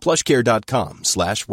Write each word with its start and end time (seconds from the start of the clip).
plushcare.com 0.00 1.00
slash. 1.02 1.44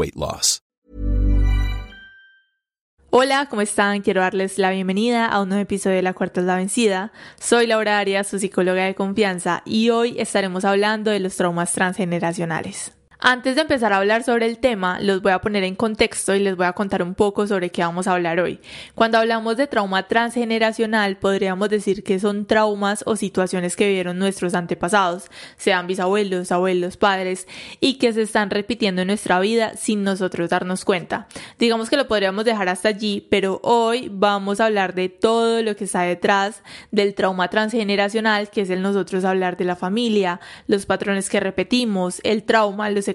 Hola, 3.16 3.48
¿cómo 3.48 3.62
están? 3.62 4.02
Quiero 4.02 4.22
darles 4.22 4.58
la 4.58 4.72
bienvenida 4.72 5.28
a 5.28 5.42
un 5.42 5.50
nuevo 5.50 5.62
episodio 5.62 5.98
de 5.98 6.02
La 6.02 6.14
Cuarta 6.14 6.40
es 6.40 6.48
la 6.48 6.56
Vencida. 6.56 7.12
Soy 7.40 7.68
Laura 7.68 8.00
Arias, 8.00 8.28
su 8.28 8.40
psicóloga 8.40 8.86
de 8.86 8.96
confianza, 8.96 9.62
y 9.66 9.92
hoy 9.92 10.16
estaremos 10.18 10.66
hablando 10.66 11.12
de 11.12 11.20
los 11.20 11.36
traumas 11.36 11.74
transgeneracionales. 11.74 12.92
Antes 13.26 13.56
de 13.56 13.62
empezar 13.62 13.94
a 13.94 14.00
hablar 14.00 14.22
sobre 14.24 14.48
el 14.48 14.58
tema, 14.58 15.00
los 15.00 15.22
voy 15.22 15.32
a 15.32 15.40
poner 15.40 15.64
en 15.64 15.76
contexto 15.76 16.36
y 16.36 16.40
les 16.40 16.58
voy 16.58 16.66
a 16.66 16.74
contar 16.74 17.02
un 17.02 17.16
poco 17.16 17.48
sobre 17.48 17.70
qué 17.70 17.82
vamos 17.82 18.06
a 18.06 18.12
hablar 18.12 18.42
hoy. 18.42 18.60
Cuando 18.96 19.18
hablamos 19.18 19.56
de 19.56 19.66
trauma 19.66 20.10
transgeneracional, 20.10 21.16
podríamos 21.16 21.70
decir 21.70 22.04
que 22.04 22.20
son 22.20 22.46
traumas 22.46 23.02
o 23.08 23.16
situaciones 23.16 23.78
que 23.78 23.88
vivieron 23.88 24.20
nuestros 24.20 24.56
antepasados, 24.56 25.32
sean 25.56 25.88
bisabuelos, 25.88 26.52
abuelos, 26.52 26.98
padres, 26.98 27.48
y 27.80 27.94
que 27.94 28.12
se 28.12 28.24
están 28.24 28.50
repitiendo 28.50 29.04
en 29.04 29.08
nuestra 29.08 29.40
vida 29.40 29.78
sin 29.78 30.04
nosotros 30.04 30.50
darnos 30.50 30.84
cuenta. 30.84 31.30
Digamos 31.58 31.90
que 31.90 31.96
lo 31.96 32.10
podríamos 32.10 32.44
dejar 32.44 32.68
hasta 32.68 32.90
allí, 32.90 33.26
pero 33.30 33.62
hoy 33.64 34.10
vamos 34.12 34.60
a 34.60 34.66
hablar 34.66 34.96
de 34.96 35.08
todo 35.08 35.62
lo 35.62 35.78
que 35.78 35.86
está 35.86 36.02
detrás 36.02 36.62
del 36.92 37.14
trauma 37.14 37.50
transgeneracional, 37.50 38.50
que 38.50 38.60
es 38.60 38.70
el 38.70 38.82
nosotros 38.82 39.24
hablar 39.24 39.56
de 39.56 39.64
la 39.64 39.78
familia, 39.78 40.42
los 40.68 40.86
patrones 40.86 41.30
que 41.30 41.40
repetimos, 41.40 42.20
el 42.26 42.44
trauma, 42.44 42.90
los 42.90 43.13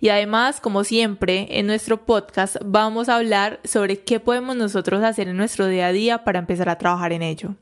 y 0.00 0.08
además, 0.08 0.60
como 0.60 0.84
siempre, 0.84 1.46
en 1.58 1.66
nuestro 1.66 2.04
podcast 2.04 2.56
vamos 2.64 3.08
a 3.08 3.16
hablar 3.16 3.60
sobre 3.64 4.00
qué 4.00 4.20
podemos 4.20 4.56
nosotros 4.56 5.02
hacer 5.02 5.28
en 5.28 5.36
nuestro 5.36 5.66
día 5.66 5.88
a 5.88 5.92
día 5.92 6.24
para 6.24 6.38
empezar 6.38 6.68
a 6.68 6.78
trabajar 6.78 7.12
en 7.12 7.22
ello. 7.22 7.54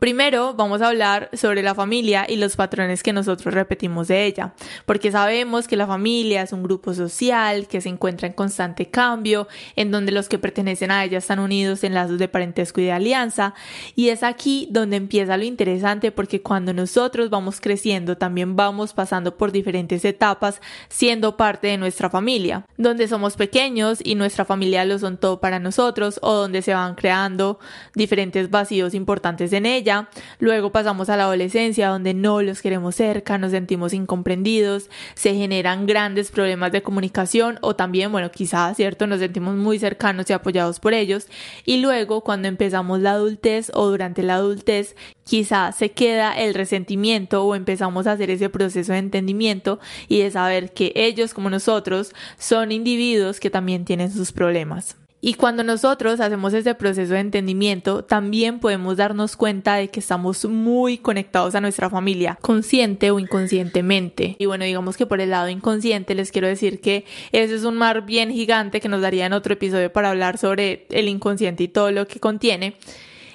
Primero 0.00 0.54
vamos 0.54 0.80
a 0.80 0.88
hablar 0.88 1.28
sobre 1.34 1.62
la 1.62 1.74
familia 1.74 2.24
y 2.26 2.36
los 2.36 2.56
patrones 2.56 3.02
que 3.02 3.12
nosotros 3.12 3.52
repetimos 3.52 4.08
de 4.08 4.24
ella, 4.24 4.54
porque 4.86 5.12
sabemos 5.12 5.68
que 5.68 5.76
la 5.76 5.86
familia 5.86 6.40
es 6.40 6.54
un 6.54 6.62
grupo 6.62 6.94
social 6.94 7.68
que 7.68 7.82
se 7.82 7.90
encuentra 7.90 8.26
en 8.26 8.32
constante 8.32 8.86
cambio, 8.86 9.46
en 9.76 9.90
donde 9.90 10.10
los 10.10 10.30
que 10.30 10.38
pertenecen 10.38 10.90
a 10.90 11.04
ella 11.04 11.18
están 11.18 11.38
unidos 11.38 11.84
en 11.84 11.92
lazos 11.92 12.18
de 12.18 12.28
parentesco 12.28 12.80
y 12.80 12.84
de 12.84 12.92
alianza, 12.92 13.52
y 13.94 14.08
es 14.08 14.22
aquí 14.22 14.68
donde 14.70 14.96
empieza 14.96 15.36
lo 15.36 15.44
interesante 15.44 16.12
porque 16.12 16.40
cuando 16.40 16.72
nosotros 16.72 17.28
vamos 17.28 17.60
creciendo 17.60 18.16
también 18.16 18.56
vamos 18.56 18.94
pasando 18.94 19.36
por 19.36 19.52
diferentes 19.52 20.06
etapas 20.06 20.62
siendo 20.88 21.36
parte 21.36 21.66
de 21.66 21.76
nuestra 21.76 22.08
familia, 22.08 22.64
donde 22.78 23.06
somos 23.06 23.36
pequeños 23.36 23.98
y 24.02 24.14
nuestra 24.14 24.46
familia 24.46 24.86
lo 24.86 24.98
son 24.98 25.18
todo 25.18 25.40
para 25.40 25.58
nosotros 25.58 26.18
o 26.22 26.32
donde 26.32 26.62
se 26.62 26.72
van 26.72 26.94
creando 26.94 27.58
diferentes 27.94 28.48
vacíos 28.48 28.94
importantes 28.94 29.52
en 29.52 29.66
ella 29.66 29.89
luego 30.38 30.72
pasamos 30.72 31.08
a 31.08 31.16
la 31.16 31.24
adolescencia 31.24 31.88
donde 31.88 32.14
no 32.14 32.42
los 32.42 32.62
queremos 32.62 32.94
cerca, 32.94 33.38
nos 33.38 33.50
sentimos 33.50 33.92
incomprendidos, 33.92 34.90
se 35.14 35.34
generan 35.34 35.86
grandes 35.86 36.30
problemas 36.30 36.72
de 36.72 36.82
comunicación 36.82 37.58
o 37.62 37.74
también, 37.76 38.12
bueno, 38.12 38.30
quizás, 38.30 38.76
¿cierto? 38.76 39.06
Nos 39.06 39.20
sentimos 39.20 39.56
muy 39.56 39.78
cercanos 39.78 40.28
y 40.28 40.32
apoyados 40.32 40.80
por 40.80 40.94
ellos 40.94 41.26
y 41.64 41.78
luego 41.78 42.22
cuando 42.22 42.48
empezamos 42.48 43.00
la 43.00 43.12
adultez 43.12 43.70
o 43.74 43.88
durante 43.88 44.22
la 44.22 44.36
adultez 44.36 44.96
quizá 45.24 45.72
se 45.72 45.92
queda 45.92 46.32
el 46.32 46.54
resentimiento 46.54 47.44
o 47.44 47.54
empezamos 47.54 48.06
a 48.06 48.12
hacer 48.12 48.30
ese 48.30 48.48
proceso 48.48 48.92
de 48.92 48.98
entendimiento 48.98 49.78
y 50.08 50.20
de 50.20 50.30
saber 50.30 50.72
que 50.72 50.92
ellos 50.94 51.34
como 51.34 51.50
nosotros 51.50 52.12
son 52.38 52.72
individuos 52.72 53.40
que 53.40 53.50
también 53.50 53.84
tienen 53.84 54.10
sus 54.10 54.32
problemas. 54.32 54.96
Y 55.22 55.34
cuando 55.34 55.62
nosotros 55.62 56.18
hacemos 56.20 56.54
ese 56.54 56.74
proceso 56.74 57.12
de 57.12 57.20
entendimiento, 57.20 58.04
también 58.04 58.58
podemos 58.58 58.96
darnos 58.96 59.36
cuenta 59.36 59.74
de 59.74 59.88
que 59.88 60.00
estamos 60.00 60.46
muy 60.46 60.96
conectados 60.96 61.54
a 61.54 61.60
nuestra 61.60 61.90
familia, 61.90 62.38
consciente 62.40 63.10
o 63.10 63.18
inconscientemente. 63.18 64.36
Y 64.38 64.46
bueno, 64.46 64.64
digamos 64.64 64.96
que 64.96 65.04
por 65.04 65.20
el 65.20 65.30
lado 65.30 65.50
inconsciente 65.50 66.14
les 66.14 66.32
quiero 66.32 66.48
decir 66.48 66.80
que 66.80 67.04
ese 67.32 67.54
es 67.54 67.64
un 67.64 67.76
mar 67.76 68.06
bien 68.06 68.32
gigante 68.32 68.80
que 68.80 68.88
nos 68.88 69.02
daría 69.02 69.26
en 69.26 69.34
otro 69.34 69.52
episodio 69.52 69.92
para 69.92 70.10
hablar 70.10 70.38
sobre 70.38 70.86
el 70.90 71.06
inconsciente 71.08 71.64
y 71.64 71.68
todo 71.68 71.90
lo 71.90 72.06
que 72.08 72.18
contiene. 72.18 72.76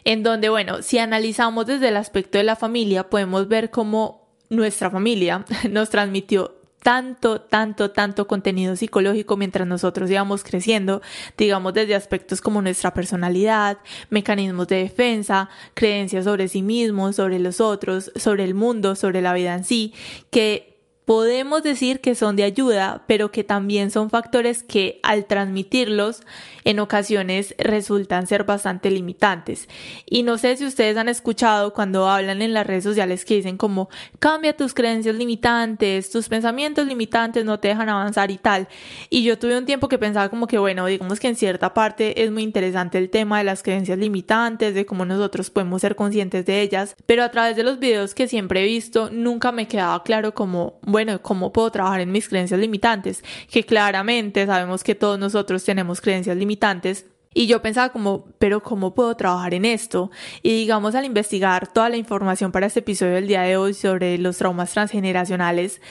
En 0.05 0.23
donde, 0.23 0.49
bueno, 0.49 0.81
si 0.81 0.97
analizamos 0.97 1.67
desde 1.67 1.89
el 1.89 1.97
aspecto 1.97 2.39
de 2.39 2.43
la 2.43 2.55
familia, 2.55 3.09
podemos 3.09 3.47
ver 3.47 3.69
cómo 3.69 4.25
nuestra 4.49 4.89
familia 4.89 5.45
nos 5.69 5.89
transmitió 5.89 6.54
tanto, 6.85 7.41
tanto, 7.41 7.89
tanto 7.89 8.27
contenido 8.27 8.75
psicológico 8.75 9.37
mientras 9.37 9.67
nosotros 9.67 10.11
íbamos 10.11 10.43
creciendo, 10.43 11.01
digamos 11.35 11.73
desde 11.73 11.95
aspectos 11.95 12.41
como 12.41 12.61
nuestra 12.61 12.93
personalidad, 12.93 13.79
mecanismos 14.11 14.67
de 14.67 14.83
defensa, 14.83 15.49
creencias 15.73 16.25
sobre 16.25 16.47
sí 16.47 16.61
mismos, 16.61 17.15
sobre 17.15 17.39
los 17.39 17.59
otros, 17.59 18.11
sobre 18.15 18.43
el 18.43 18.53
mundo, 18.53 18.95
sobre 18.95 19.23
la 19.23 19.33
vida 19.33 19.55
en 19.55 19.63
sí, 19.63 19.95
que 20.29 20.74
podemos 21.05 21.61
decir 21.63 22.01
que 22.01 22.15
son 22.15 22.35
de 22.35 22.43
ayuda, 22.43 23.03
pero 23.07 23.31
que 23.31 23.43
también 23.43 23.91
son 23.91 24.09
factores 24.09 24.63
que 24.63 24.99
al 25.03 25.25
transmitirlos 25.25 26.23
en 26.63 26.79
ocasiones 26.79 27.55
resultan 27.59 28.27
ser 28.27 28.43
bastante 28.43 28.89
limitantes. 28.89 29.69
Y 30.05 30.23
no 30.23 30.37
sé 30.37 30.57
si 30.57 30.65
ustedes 30.65 30.97
han 30.97 31.07
escuchado 31.07 31.73
cuando 31.73 32.09
hablan 32.09 32.41
en 32.41 32.53
las 32.53 32.65
redes 32.65 32.83
sociales 32.83 33.23
que 33.23 33.35
dicen 33.35 33.57
como 33.57 33.89
cambia 34.19 34.57
tus 34.57 34.73
creencias 34.73 35.15
limitantes, 35.15 36.09
tus 36.09 36.27
pensamientos 36.27 36.87
limitantes 36.87 37.45
no 37.45 37.59
te 37.59 37.67
dejan 37.67 37.89
avanzar 37.89 38.31
y 38.31 38.37
tal. 38.37 38.67
Y 39.11 39.23
yo 39.23 39.37
tuve 39.37 39.57
un 39.57 39.65
tiempo 39.65 39.87
que 39.87 39.99
pensaba 39.99 40.29
como 40.29 40.47
que 40.47 40.57
bueno, 40.57 40.87
digamos 40.87 41.19
que 41.19 41.27
en 41.27 41.35
cierta 41.35 41.73
parte 41.73 42.23
es 42.23 42.31
muy 42.31 42.41
interesante 42.41 42.97
el 42.97 43.11
tema 43.11 43.37
de 43.37 43.43
las 43.43 43.61
creencias 43.61 43.99
limitantes, 43.99 44.73
de 44.73 44.85
cómo 44.87 45.05
nosotros 45.05 45.51
podemos 45.51 45.81
ser 45.81 45.95
conscientes 45.95 46.45
de 46.45 46.61
ellas, 46.61 46.95
pero 47.05 47.23
a 47.23 47.29
través 47.29 47.55
de 47.55 47.63
los 47.63 47.77
videos 47.77 48.15
que 48.15 48.27
siempre 48.27 48.63
he 48.63 48.65
visto 48.65 49.09
nunca 49.11 49.51
me 49.51 49.67
quedaba 49.67 50.01
claro 50.03 50.33
como 50.33 50.79
bueno, 50.95 51.21
¿cómo 51.21 51.51
puedo 51.51 51.69
trabajar 51.71 51.99
en 51.99 52.13
mis 52.13 52.29
creencias 52.29 52.57
limitantes? 52.57 53.21
Que 53.51 53.65
claramente 53.65 54.45
sabemos 54.45 54.81
que 54.81 54.95
todos 54.95 55.19
nosotros 55.19 55.61
tenemos 55.65 55.99
creencias 55.99 56.37
limitantes, 56.37 57.05
y 57.33 57.47
yo 57.47 57.61
pensaba 57.61 57.89
como, 57.89 58.27
pero 58.39 58.63
¿cómo 58.63 58.95
puedo 58.95 59.13
trabajar 59.17 59.53
en 59.53 59.65
esto? 59.65 60.09
Y 60.41 60.51
digamos, 60.55 60.95
al 60.95 61.03
investigar 61.03 61.67
toda 61.67 61.89
la 61.89 61.97
información 61.97 62.53
para 62.53 62.67
este 62.67 62.79
episodio 62.79 63.15
del 63.15 63.27
día 63.27 63.41
de 63.41 63.57
hoy 63.57 63.73
sobre 63.73 64.17
los 64.17 64.37
traumas 64.37 64.71
transgeneracionales, 64.71 65.81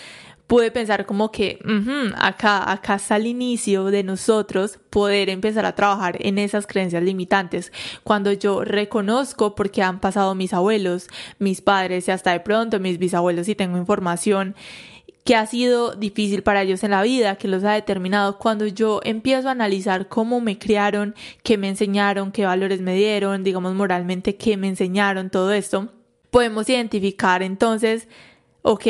pude 0.47 0.71
pensar 0.71 1.05
como 1.05 1.31
que 1.31 1.59
acá, 2.17 2.73
acá 2.73 2.95
está 2.95 3.17
el 3.17 3.27
inicio 3.27 3.85
de 3.85 4.03
nosotros 4.03 4.79
poder 4.89 5.29
empezar 5.29 5.67
a 5.67 5.75
trabajar 5.75 6.17
en 6.21 6.39
esas 6.39 6.67
creencias 6.67 7.03
limitantes. 7.03 7.73
Cuando 8.05 8.33
yo 8.33 8.65
reconozco 8.65 9.55
porque 9.55 9.83
han 9.83 10.01
pasado 10.01 10.35
mis 10.35 10.55
abuelos, 10.55 11.09
mis 11.39 11.61
padres 11.61 12.09
y 12.09 12.11
hasta 12.11 12.33
de 12.33 12.41
pronto 12.41 12.81
mis 12.81 12.99
bisabuelos 12.99 13.49
y 13.49 13.55
tengo 13.55 13.77
información 13.77 14.55
que 15.25 15.37
ha 15.37 15.47
sido 15.47 15.95
difícil 15.95 16.43
para 16.43 16.63
ellos 16.63 16.85
en 16.85 16.91
la 16.91 17.03
vida, 17.03 17.37
que 17.37 17.49
los 17.49 17.65
ha 17.65 17.73
determinado, 17.73 18.39
cuando 18.39 18.67
yo 18.67 19.01
empiezo 19.05 19.49
a 19.49 19.53
analizar 19.53 20.09
cómo 20.09 20.41
me 20.41 20.59
criaron, 20.59 21.15
qué 21.43 21.57
me 21.57 21.69
enseñaron, 21.69 22.31
qué 22.31 22.45
valores 22.45 22.83
me 22.83 22.95
dieron, 22.95 23.43
digamos 23.43 23.75
moralmente, 23.75 24.37
qué 24.37 24.59
me 24.59 24.69
enseñaron, 24.69 25.31
todo 25.31 25.53
esto, 25.53 25.89
podemos 26.31 26.69
identificar 26.69 27.43
entonces, 27.43 28.07
ok, 28.63 28.87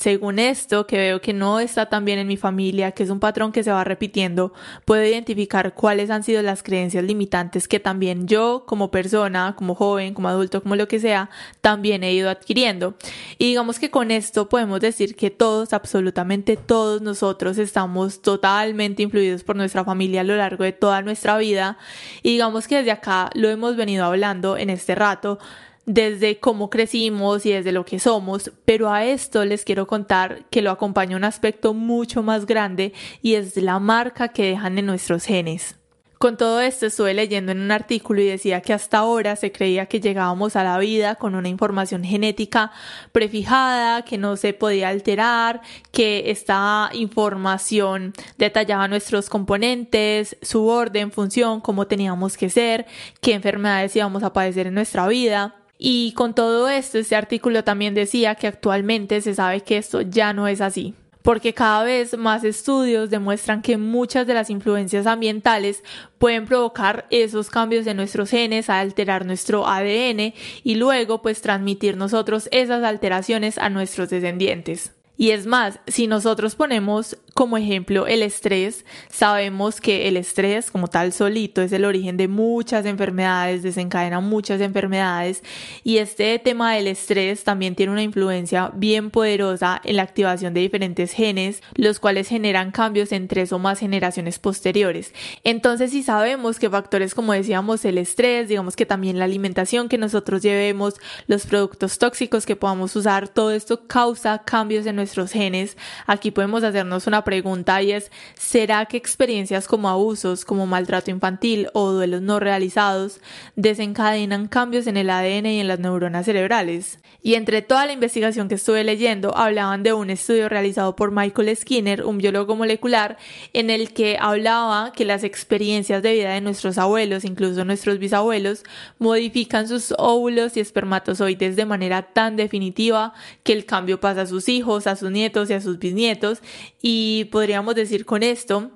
según 0.00 0.38
esto, 0.38 0.86
que 0.86 0.96
veo 0.96 1.20
que 1.20 1.34
no 1.34 1.60
está 1.60 1.90
tan 1.90 2.06
bien 2.06 2.18
en 2.18 2.26
mi 2.26 2.38
familia, 2.38 2.92
que 2.92 3.02
es 3.02 3.10
un 3.10 3.20
patrón 3.20 3.52
que 3.52 3.62
se 3.62 3.70
va 3.70 3.84
repitiendo, 3.84 4.54
puedo 4.86 5.04
identificar 5.04 5.74
cuáles 5.74 6.08
han 6.08 6.22
sido 6.22 6.40
las 6.40 6.62
creencias 6.62 7.04
limitantes 7.04 7.68
que 7.68 7.80
también 7.80 8.26
yo 8.26 8.64
como 8.66 8.90
persona, 8.90 9.54
como 9.58 9.74
joven, 9.74 10.14
como 10.14 10.28
adulto, 10.28 10.62
como 10.62 10.74
lo 10.74 10.88
que 10.88 11.00
sea, 11.00 11.28
también 11.60 12.02
he 12.02 12.14
ido 12.14 12.30
adquiriendo. 12.30 12.94
Y 13.36 13.48
digamos 13.48 13.78
que 13.78 13.90
con 13.90 14.10
esto 14.10 14.48
podemos 14.48 14.80
decir 14.80 15.16
que 15.16 15.30
todos, 15.30 15.74
absolutamente 15.74 16.56
todos 16.56 17.02
nosotros 17.02 17.58
estamos 17.58 18.22
totalmente 18.22 19.02
influidos 19.02 19.44
por 19.44 19.56
nuestra 19.56 19.84
familia 19.84 20.22
a 20.22 20.24
lo 20.24 20.34
largo 20.34 20.64
de 20.64 20.72
toda 20.72 21.02
nuestra 21.02 21.36
vida. 21.36 21.76
Y 22.22 22.30
digamos 22.30 22.68
que 22.68 22.76
desde 22.76 22.92
acá 22.92 23.28
lo 23.34 23.50
hemos 23.50 23.76
venido 23.76 24.06
hablando 24.06 24.56
en 24.56 24.70
este 24.70 24.94
rato 24.94 25.38
desde 25.86 26.38
cómo 26.38 26.70
crecimos 26.70 27.46
y 27.46 27.52
desde 27.52 27.72
lo 27.72 27.84
que 27.84 27.98
somos, 27.98 28.52
pero 28.64 28.92
a 28.92 29.04
esto 29.04 29.44
les 29.44 29.64
quiero 29.64 29.86
contar 29.86 30.44
que 30.50 30.62
lo 30.62 30.70
acompaña 30.70 31.16
un 31.16 31.24
aspecto 31.24 31.74
mucho 31.74 32.22
más 32.22 32.46
grande 32.46 32.92
y 33.22 33.34
es 33.34 33.56
la 33.56 33.78
marca 33.78 34.28
que 34.28 34.44
dejan 34.44 34.78
en 34.78 34.86
nuestros 34.86 35.24
genes. 35.24 35.76
Con 36.20 36.36
todo 36.36 36.60
esto 36.60 36.84
estuve 36.84 37.14
leyendo 37.14 37.50
en 37.50 37.62
un 37.62 37.70
artículo 37.70 38.20
y 38.20 38.26
decía 38.26 38.60
que 38.60 38.74
hasta 38.74 38.98
ahora 38.98 39.36
se 39.36 39.52
creía 39.52 39.86
que 39.86 40.00
llegábamos 40.00 40.54
a 40.54 40.62
la 40.62 40.76
vida 40.76 41.14
con 41.14 41.34
una 41.34 41.48
información 41.48 42.04
genética 42.04 42.72
prefijada, 43.10 44.02
que 44.02 44.18
no 44.18 44.36
se 44.36 44.52
podía 44.52 44.90
alterar, 44.90 45.62
que 45.92 46.30
esta 46.30 46.90
información 46.92 48.12
detallaba 48.36 48.86
nuestros 48.86 49.30
componentes, 49.30 50.36
su 50.42 50.66
orden, 50.66 51.10
función, 51.10 51.62
cómo 51.62 51.86
teníamos 51.86 52.36
que 52.36 52.50
ser, 52.50 52.84
qué 53.22 53.32
enfermedades 53.32 53.96
íbamos 53.96 54.22
a 54.22 54.34
padecer 54.34 54.66
en 54.66 54.74
nuestra 54.74 55.08
vida. 55.08 55.59
Y 55.82 56.12
con 56.12 56.34
todo 56.34 56.68
esto, 56.68 56.98
este 56.98 57.16
artículo 57.16 57.64
también 57.64 57.94
decía 57.94 58.34
que 58.34 58.46
actualmente 58.46 59.22
se 59.22 59.34
sabe 59.34 59.62
que 59.62 59.78
esto 59.78 60.02
ya 60.02 60.34
no 60.34 60.46
es 60.46 60.60
así 60.60 60.94
porque 61.22 61.52
cada 61.52 61.84
vez 61.84 62.16
más 62.16 62.44
estudios 62.44 63.10
demuestran 63.10 63.62
que 63.62 63.76
muchas 63.76 64.26
de 64.26 64.34
las 64.34 64.50
influencias 64.50 65.06
ambientales 65.06 65.82
pueden 66.18 66.46
provocar 66.46 67.06
esos 67.10 67.50
cambios 67.50 67.86
en 67.86 67.96
nuestros 67.98 68.30
genes, 68.30 68.70
a 68.70 68.80
alterar 68.80 69.26
nuestro 69.26 69.66
ADN 69.66 70.32
y 70.64 70.74
luego 70.76 71.22
pues 71.22 71.42
transmitir 71.42 71.96
nosotros 71.96 72.48
esas 72.52 72.82
alteraciones 72.84 73.58
a 73.58 73.68
nuestros 73.68 74.08
descendientes. 74.10 74.92
Y 75.20 75.32
es 75.32 75.44
más, 75.44 75.80
si 75.86 76.06
nosotros 76.06 76.54
ponemos 76.54 77.18
como 77.34 77.58
ejemplo 77.58 78.06
el 78.06 78.22
estrés, 78.22 78.86
sabemos 79.10 79.82
que 79.82 80.08
el 80.08 80.16
estrés 80.16 80.70
como 80.70 80.88
tal 80.88 81.12
solito 81.12 81.60
es 81.60 81.72
el 81.72 81.84
origen 81.84 82.16
de 82.16 82.26
muchas 82.26 82.86
enfermedades, 82.86 83.62
desencadena 83.62 84.20
muchas 84.20 84.62
enfermedades 84.62 85.42
y 85.84 85.98
este 85.98 86.38
tema 86.38 86.72
del 86.74 86.86
estrés 86.86 87.44
también 87.44 87.74
tiene 87.74 87.92
una 87.92 88.02
influencia 88.02 88.72
bien 88.74 89.10
poderosa 89.10 89.82
en 89.84 89.96
la 89.96 90.02
activación 90.02 90.54
de 90.54 90.60
diferentes 90.60 91.12
genes, 91.12 91.62
los 91.74 92.00
cuales 92.00 92.28
generan 92.28 92.70
cambios 92.70 93.12
en 93.12 93.28
tres 93.28 93.52
o 93.52 93.58
más 93.58 93.78
generaciones 93.78 94.38
posteriores. 94.38 95.12
Entonces, 95.44 95.90
si 95.90 96.02
sabemos 96.02 96.58
que 96.58 96.70
factores 96.70 97.14
como 97.14 97.34
decíamos 97.34 97.84
el 97.84 97.98
estrés, 97.98 98.48
digamos 98.48 98.74
que 98.74 98.86
también 98.86 99.18
la 99.18 99.26
alimentación 99.26 99.90
que 99.90 99.98
nosotros 99.98 100.40
llevemos, 100.40 100.94
los 101.26 101.46
productos 101.46 101.98
tóxicos 101.98 102.46
que 102.46 102.56
podamos 102.56 102.96
usar, 102.96 103.28
todo 103.28 103.50
esto 103.50 103.86
causa 103.86 104.42
cambios 104.46 104.86
en 104.86 104.96
nuestro 104.96 105.09
nuestros 105.10 105.32
genes, 105.32 105.76
aquí 106.06 106.30
podemos 106.30 106.62
hacernos 106.62 107.08
una 107.08 107.24
pregunta 107.24 107.82
y 107.82 107.90
es, 107.90 108.12
¿será 108.34 108.86
que 108.86 108.96
experiencias 108.96 109.66
como 109.66 109.88
abusos, 109.88 110.44
como 110.44 110.66
maltrato 110.66 111.10
infantil 111.10 111.68
o 111.72 111.90
duelos 111.90 112.22
no 112.22 112.38
realizados 112.38 113.20
desencadenan 113.56 114.46
cambios 114.46 114.86
en 114.86 114.96
el 114.96 115.10
ADN 115.10 115.46
y 115.46 115.60
en 115.60 115.66
las 115.66 115.80
neuronas 115.80 116.26
cerebrales? 116.26 117.00
Y 117.22 117.34
entre 117.34 117.60
toda 117.60 117.86
la 117.86 117.92
investigación 117.92 118.48
que 118.48 118.54
estuve 118.54 118.84
leyendo, 118.84 119.36
hablaban 119.36 119.82
de 119.82 119.92
un 119.92 120.10
estudio 120.10 120.48
realizado 120.48 120.94
por 120.94 121.10
Michael 121.10 121.54
Skinner, 121.56 122.04
un 122.04 122.18
biólogo 122.18 122.54
molecular, 122.54 123.18
en 123.52 123.68
el 123.68 123.92
que 123.92 124.16
hablaba 124.18 124.92
que 124.92 125.04
las 125.04 125.24
experiencias 125.24 126.02
de 126.02 126.12
vida 126.12 126.32
de 126.32 126.40
nuestros 126.40 126.78
abuelos, 126.78 127.24
incluso 127.24 127.64
nuestros 127.64 127.98
bisabuelos, 127.98 128.62
modifican 128.98 129.66
sus 129.66 129.92
óvulos 129.98 130.56
y 130.56 130.60
espermatozoides 130.60 131.56
de 131.56 131.66
manera 131.66 132.02
tan 132.02 132.36
definitiva 132.36 133.12
que 133.42 133.52
el 133.52 133.66
cambio 133.66 134.00
pasa 134.00 134.22
a 134.22 134.26
sus 134.26 134.48
hijos, 134.48 134.86
a 134.90 134.96
sus 134.96 135.10
nietos 135.10 135.50
y 135.50 135.54
a 135.54 135.60
sus 135.60 135.78
bisnietos 135.78 136.42
y 136.82 137.28
podríamos 137.30 137.74
decir 137.74 138.04
con 138.04 138.22
esto 138.22 138.70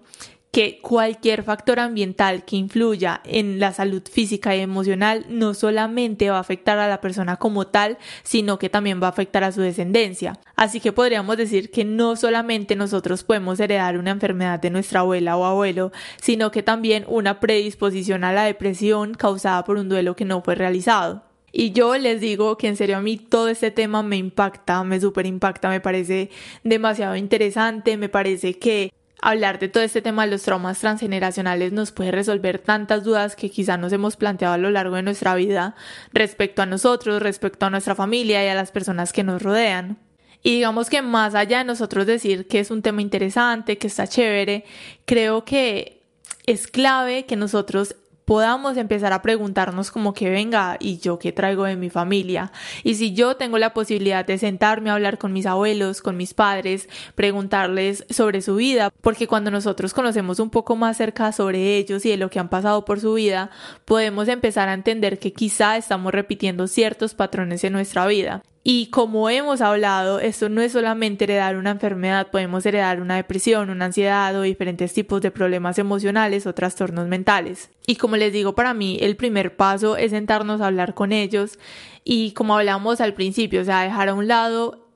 que 0.54 0.78
cualquier 0.80 1.42
factor 1.42 1.80
ambiental 1.80 2.44
que 2.44 2.54
influya 2.54 3.20
en 3.24 3.58
la 3.58 3.72
salud 3.72 4.02
física 4.08 4.54
y 4.54 4.60
emocional 4.60 5.26
no 5.28 5.52
solamente 5.52 6.30
va 6.30 6.36
a 6.36 6.40
afectar 6.40 6.78
a 6.78 6.86
la 6.86 7.00
persona 7.00 7.38
como 7.38 7.66
tal, 7.66 7.98
sino 8.22 8.56
que 8.56 8.70
también 8.70 9.02
va 9.02 9.08
a 9.08 9.10
afectar 9.10 9.42
a 9.42 9.50
su 9.50 9.62
descendencia. 9.62 10.38
Así 10.54 10.78
que 10.78 10.92
podríamos 10.92 11.36
decir 11.36 11.72
que 11.72 11.84
no 11.84 12.14
solamente 12.14 12.76
nosotros 12.76 13.24
podemos 13.24 13.58
heredar 13.58 13.98
una 13.98 14.12
enfermedad 14.12 14.60
de 14.60 14.70
nuestra 14.70 15.00
abuela 15.00 15.36
o 15.36 15.44
abuelo, 15.44 15.90
sino 16.22 16.52
que 16.52 16.62
también 16.62 17.04
una 17.08 17.40
predisposición 17.40 18.22
a 18.22 18.32
la 18.32 18.44
depresión 18.44 19.14
causada 19.14 19.64
por 19.64 19.76
un 19.76 19.88
duelo 19.88 20.14
que 20.14 20.24
no 20.24 20.40
fue 20.40 20.54
realizado. 20.54 21.33
Y 21.56 21.70
yo 21.70 21.96
les 21.96 22.20
digo 22.20 22.58
que 22.58 22.66
en 22.66 22.76
serio 22.76 22.96
a 22.96 23.00
mí 23.00 23.16
todo 23.16 23.46
este 23.46 23.70
tema 23.70 24.02
me 24.02 24.16
impacta, 24.16 24.82
me 24.82 25.00
super 25.00 25.24
impacta, 25.24 25.68
me 25.68 25.80
parece 25.80 26.28
demasiado 26.64 27.14
interesante, 27.14 27.96
me 27.96 28.08
parece 28.08 28.58
que 28.58 28.92
hablar 29.22 29.60
de 29.60 29.68
todo 29.68 29.84
este 29.84 30.02
tema 30.02 30.24
de 30.24 30.32
los 30.32 30.42
traumas 30.42 30.80
transgeneracionales 30.80 31.72
nos 31.72 31.92
puede 31.92 32.10
resolver 32.10 32.58
tantas 32.58 33.04
dudas 33.04 33.36
que 33.36 33.50
quizá 33.50 33.76
nos 33.76 33.92
hemos 33.92 34.16
planteado 34.16 34.54
a 34.54 34.58
lo 34.58 34.68
largo 34.70 34.96
de 34.96 35.02
nuestra 35.02 35.36
vida 35.36 35.76
respecto 36.12 36.60
a 36.60 36.66
nosotros, 36.66 37.22
respecto 37.22 37.66
a 37.66 37.70
nuestra 37.70 37.94
familia 37.94 38.44
y 38.44 38.48
a 38.48 38.56
las 38.56 38.72
personas 38.72 39.12
que 39.12 39.22
nos 39.22 39.40
rodean. 39.40 39.96
Y 40.42 40.56
digamos 40.56 40.90
que 40.90 41.02
más 41.02 41.36
allá 41.36 41.58
de 41.58 41.64
nosotros 41.66 42.04
decir 42.04 42.48
que 42.48 42.58
es 42.58 42.72
un 42.72 42.82
tema 42.82 43.00
interesante, 43.00 43.78
que 43.78 43.86
está 43.86 44.08
chévere, 44.08 44.64
creo 45.06 45.44
que 45.44 46.02
es 46.46 46.66
clave 46.66 47.26
que 47.26 47.36
nosotros 47.36 47.94
podamos 48.24 48.76
empezar 48.76 49.12
a 49.12 49.22
preguntarnos 49.22 49.90
como 49.90 50.14
que 50.14 50.30
venga 50.30 50.76
y 50.80 50.98
yo 50.98 51.18
qué 51.18 51.32
traigo 51.32 51.64
de 51.64 51.76
mi 51.76 51.90
familia 51.90 52.52
y 52.82 52.94
si 52.94 53.12
yo 53.12 53.36
tengo 53.36 53.58
la 53.58 53.74
posibilidad 53.74 54.24
de 54.24 54.38
sentarme 54.38 54.90
a 54.90 54.94
hablar 54.94 55.18
con 55.18 55.32
mis 55.32 55.46
abuelos, 55.46 56.02
con 56.02 56.16
mis 56.16 56.34
padres, 56.34 56.88
preguntarles 57.14 58.04
sobre 58.10 58.42
su 58.42 58.56
vida, 58.56 58.90
porque 59.00 59.26
cuando 59.26 59.50
nosotros 59.50 59.94
conocemos 59.94 60.40
un 60.40 60.50
poco 60.50 60.76
más 60.76 60.96
cerca 60.96 61.32
sobre 61.32 61.76
ellos 61.76 62.04
y 62.06 62.10
de 62.10 62.16
lo 62.16 62.30
que 62.30 62.38
han 62.38 62.48
pasado 62.48 62.84
por 62.84 63.00
su 63.00 63.14
vida, 63.14 63.50
podemos 63.84 64.28
empezar 64.28 64.68
a 64.68 64.74
entender 64.74 65.18
que 65.18 65.32
quizá 65.32 65.76
estamos 65.76 66.12
repitiendo 66.12 66.66
ciertos 66.66 67.14
patrones 67.14 67.64
en 67.64 67.72
nuestra 67.72 68.06
vida 68.06 68.42
y 68.66 68.86
como 68.86 69.28
hemos 69.28 69.60
hablado, 69.60 70.20
esto 70.20 70.48
no 70.48 70.62
es 70.62 70.72
solamente 70.72 71.24
heredar 71.24 71.56
una 71.56 71.72
enfermedad, 71.72 72.28
podemos 72.30 72.64
heredar 72.64 73.02
una 73.02 73.16
depresión, 73.16 73.68
una 73.68 73.84
ansiedad 73.84 74.34
o 74.34 74.40
diferentes 74.40 74.94
tipos 74.94 75.20
de 75.20 75.30
problemas 75.30 75.78
emocionales 75.78 76.46
o 76.46 76.54
trastornos 76.54 77.06
mentales. 77.06 77.68
Y 77.86 77.96
como 77.96 78.16
les 78.16 78.32
digo, 78.32 78.54
para 78.54 78.72
mí 78.72 78.96
el 79.02 79.16
primer 79.16 79.54
paso 79.54 79.98
es 79.98 80.12
sentarnos 80.12 80.62
a 80.62 80.68
hablar 80.68 80.94
con 80.94 81.12
ellos 81.12 81.58
y 82.04 82.32
como 82.32 82.56
hablamos 82.56 83.02
al 83.02 83.12
principio, 83.12 83.60
o 83.60 83.64
sea, 83.64 83.82
dejar 83.82 84.08
a 84.08 84.14
un 84.14 84.28
lado 84.28 84.88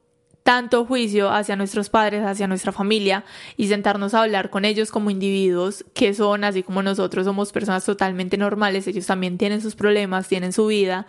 tanto 0.45 0.87
juicio 0.87 1.31
hacia 1.31 1.55
nuestros 1.55 1.91
padres, 1.91 2.25
hacia 2.25 2.47
nuestra 2.47 2.73
familia 2.73 3.27
y 3.59 3.69
sentarnos 3.69 4.15
a 4.15 4.23
hablar 4.23 4.49
con 4.49 4.65
ellos 4.65 4.91
como 4.91 5.11
individuos 5.11 5.85
que 5.93 6.15
son, 6.15 6.43
así 6.43 6.63
como 6.63 6.83
nosotros 6.83 7.27
somos 7.27 7.53
personas 7.53 7.85
totalmente 7.85 8.39
normales, 8.39 8.87
ellos 8.87 9.05
también 9.05 9.37
tienen 9.37 9.61
sus 9.61 9.75
problemas, 9.75 10.27
tienen 10.27 10.55
su 10.55 10.69
vida 10.69 11.07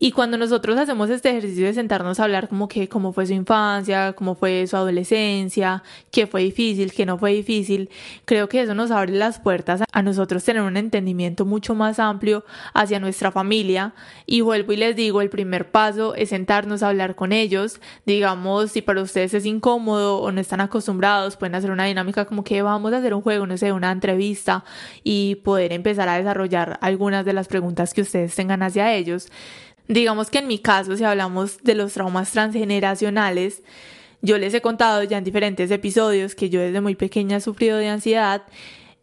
y 0.00 0.12
cuando 0.12 0.38
nosotros 0.38 0.78
hacemos 0.78 1.10
este 1.10 1.30
ejercicio 1.30 1.66
de 1.66 1.74
sentarnos 1.74 2.20
a 2.20 2.24
hablar 2.24 2.48
como 2.48 2.68
que 2.68 2.88
cómo 2.88 3.12
fue 3.12 3.26
su 3.26 3.32
infancia, 3.32 4.12
cómo 4.12 4.36
fue 4.36 4.64
su 4.68 4.76
adolescencia, 4.76 5.82
qué 6.12 6.28
fue 6.28 6.42
difícil, 6.42 6.92
qué 6.92 7.04
no 7.04 7.18
fue 7.18 7.32
difícil, 7.32 7.90
creo 8.24 8.48
que 8.48 8.62
eso 8.62 8.74
nos 8.74 8.92
abre 8.92 9.12
las 9.12 9.40
puertas 9.40 9.82
a 9.90 10.02
nosotros 10.02 10.44
tener 10.44 10.62
un 10.62 10.76
entendimiento 10.76 11.44
mucho 11.44 11.74
más 11.74 11.98
amplio 11.98 12.44
hacia 12.74 13.00
nuestra 13.00 13.32
familia. 13.32 13.92
Y 14.24 14.40
vuelvo 14.42 14.72
y 14.72 14.76
les 14.76 14.94
digo, 14.94 15.20
el 15.20 15.30
primer 15.30 15.72
paso 15.72 16.14
es 16.14 16.28
sentarnos 16.28 16.84
a 16.84 16.90
hablar 16.90 17.16
con 17.16 17.32
ellos. 17.32 17.80
Digamos, 18.06 18.70
si 18.70 18.82
para 18.82 19.02
ustedes 19.02 19.34
es 19.34 19.46
incómodo 19.46 20.18
o 20.20 20.30
no 20.30 20.40
están 20.40 20.60
acostumbrados, 20.60 21.36
pueden 21.36 21.56
hacer 21.56 21.72
una 21.72 21.86
dinámica 21.86 22.24
como 22.24 22.44
que 22.44 22.62
vamos 22.62 22.92
a 22.92 22.98
hacer 22.98 23.14
un 23.14 23.22
juego, 23.22 23.48
no 23.48 23.56
sé, 23.56 23.72
una 23.72 23.90
entrevista 23.90 24.64
y 25.02 25.36
poder 25.36 25.72
empezar 25.72 26.08
a 26.08 26.18
desarrollar 26.18 26.78
algunas 26.82 27.24
de 27.24 27.32
las 27.32 27.48
preguntas 27.48 27.94
que 27.94 28.02
ustedes 28.02 28.32
tengan 28.36 28.62
hacia 28.62 28.94
ellos. 28.94 29.28
Digamos 29.88 30.30
que 30.30 30.38
en 30.38 30.46
mi 30.46 30.58
caso, 30.58 30.96
si 30.96 31.04
hablamos 31.04 31.62
de 31.64 31.74
los 31.74 31.94
traumas 31.94 32.30
transgeneracionales, 32.30 33.62
Yo 34.20 34.36
les 34.38 34.52
he 34.52 34.60
contado 34.60 35.04
ya 35.04 35.18
en 35.18 35.24
diferentes 35.24 35.70
episodios 35.70 36.34
que 36.34 36.50
yo 36.50 36.60
desde 36.60 36.80
muy 36.80 36.96
pequeña 36.96 37.36
he 37.36 37.40
sufrido 37.40 37.76
de 37.78 37.88
ansiedad 37.88 38.42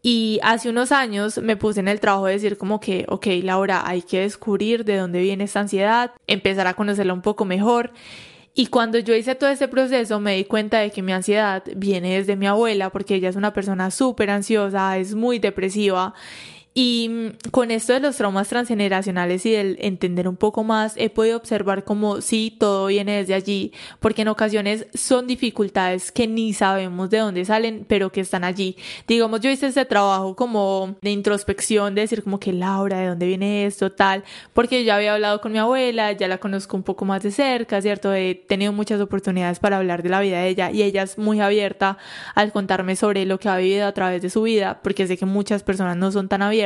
y 0.01 0.39
hace 0.43 0.69
unos 0.69 0.91
años 0.91 1.37
me 1.39 1.55
puse 1.55 1.79
en 1.79 1.87
el 1.87 1.99
trabajo 1.99 2.25
de 2.27 2.33
decir 2.33 2.57
como 2.57 2.79
que, 2.79 3.05
ok, 3.07 3.27
Laura, 3.43 3.83
hay 3.87 4.01
que 4.01 4.19
descubrir 4.21 4.83
de 4.83 4.97
dónde 4.97 5.21
viene 5.21 5.45
esta 5.45 5.61
ansiedad, 5.61 6.11
empezar 6.27 6.67
a 6.67 6.73
conocerla 6.73 7.13
un 7.13 7.21
poco 7.21 7.45
mejor. 7.45 7.91
Y 8.53 8.67
cuando 8.67 8.99
yo 8.99 9.15
hice 9.15 9.35
todo 9.35 9.49
ese 9.49 9.67
proceso 9.67 10.19
me 10.19 10.35
di 10.35 10.45
cuenta 10.45 10.79
de 10.79 10.91
que 10.91 11.01
mi 11.01 11.11
ansiedad 11.13 11.63
viene 11.75 12.17
desde 12.17 12.35
mi 12.35 12.47
abuela 12.47 12.89
porque 12.89 13.15
ella 13.15 13.29
es 13.29 13.35
una 13.35 13.53
persona 13.53 13.91
súper 13.91 14.29
ansiosa, 14.29 14.97
es 14.97 15.15
muy 15.15 15.39
depresiva 15.39 16.13
y 16.77 17.07
mm, 17.09 17.49
con 17.51 17.71
esto 17.71 17.93
de 17.93 18.01
los 18.01 18.17
traumas 18.17 18.49
transgeneracionales 18.49 19.45
y 19.45 19.51
del 19.51 19.77
entender 19.79 20.27
un 20.27 20.35
poco 20.35 20.65
más, 20.65 20.93
he 20.97 21.09
podido 21.09 21.37
observar 21.37 21.85
como 21.85 22.19
sí, 22.19 22.53
todo 22.59 22.87
viene 22.87 23.15
desde 23.15 23.33
allí, 23.33 23.71
porque 24.01 24.23
en 24.23 24.27
ocasiones 24.27 24.85
son 24.93 25.25
dificultades 25.25 26.11
que 26.11 26.27
ni 26.27 26.51
sabemos 26.51 27.09
de 27.09 27.19
dónde 27.19 27.45
salen, 27.45 27.85
pero 27.87 28.11
que 28.11 28.19
están 28.19 28.43
allí. 28.43 28.75
Digamos, 29.07 29.39
yo 29.39 29.49
hice 29.49 29.67
ese 29.67 29.85
trabajo 29.85 30.35
como 30.35 30.97
de 31.01 31.11
introspección, 31.11 31.95
de 31.95 32.01
decir 32.01 32.23
como 32.23 32.41
que 32.41 32.51
Laura, 32.51 32.99
¿de 32.99 33.07
dónde 33.07 33.25
viene 33.25 33.65
esto? 33.65 33.93
Tal, 33.93 34.25
porque 34.53 34.83
ya 34.83 34.97
había 34.97 35.13
hablado 35.13 35.39
con 35.39 35.53
mi 35.53 35.59
abuela, 35.59 36.11
ya 36.11 36.27
la 36.27 36.39
conozco 36.39 36.75
un 36.75 36.83
poco 36.83 37.05
más 37.05 37.23
de 37.23 37.31
cerca, 37.31 37.81
¿cierto? 37.81 38.13
He 38.13 38.35
tenido 38.35 38.73
muchas 38.73 38.99
oportunidades 38.99 39.59
para 39.59 39.77
hablar 39.77 40.03
de 40.03 40.09
la 40.09 40.19
vida 40.19 40.39
de 40.39 40.49
ella 40.49 40.71
y 40.71 40.83
ella 40.83 41.03
es 41.03 41.17
muy 41.17 41.39
abierta 41.39 41.97
al 42.33 42.51
contarme 42.51 42.97
sobre 42.97 43.25
lo 43.25 43.39
que 43.39 43.47
ha 43.47 43.55
vivido 43.55 43.87
a 43.87 43.93
través 43.93 44.21
de 44.21 44.29
su 44.29 44.41
vida, 44.41 44.81
porque 44.83 45.07
sé 45.07 45.15
que 45.15 45.25
muchas 45.25 45.63
personas 45.63 45.95
no 45.95 46.11
son 46.11 46.27
tan 46.27 46.41
abiertas 46.41 46.64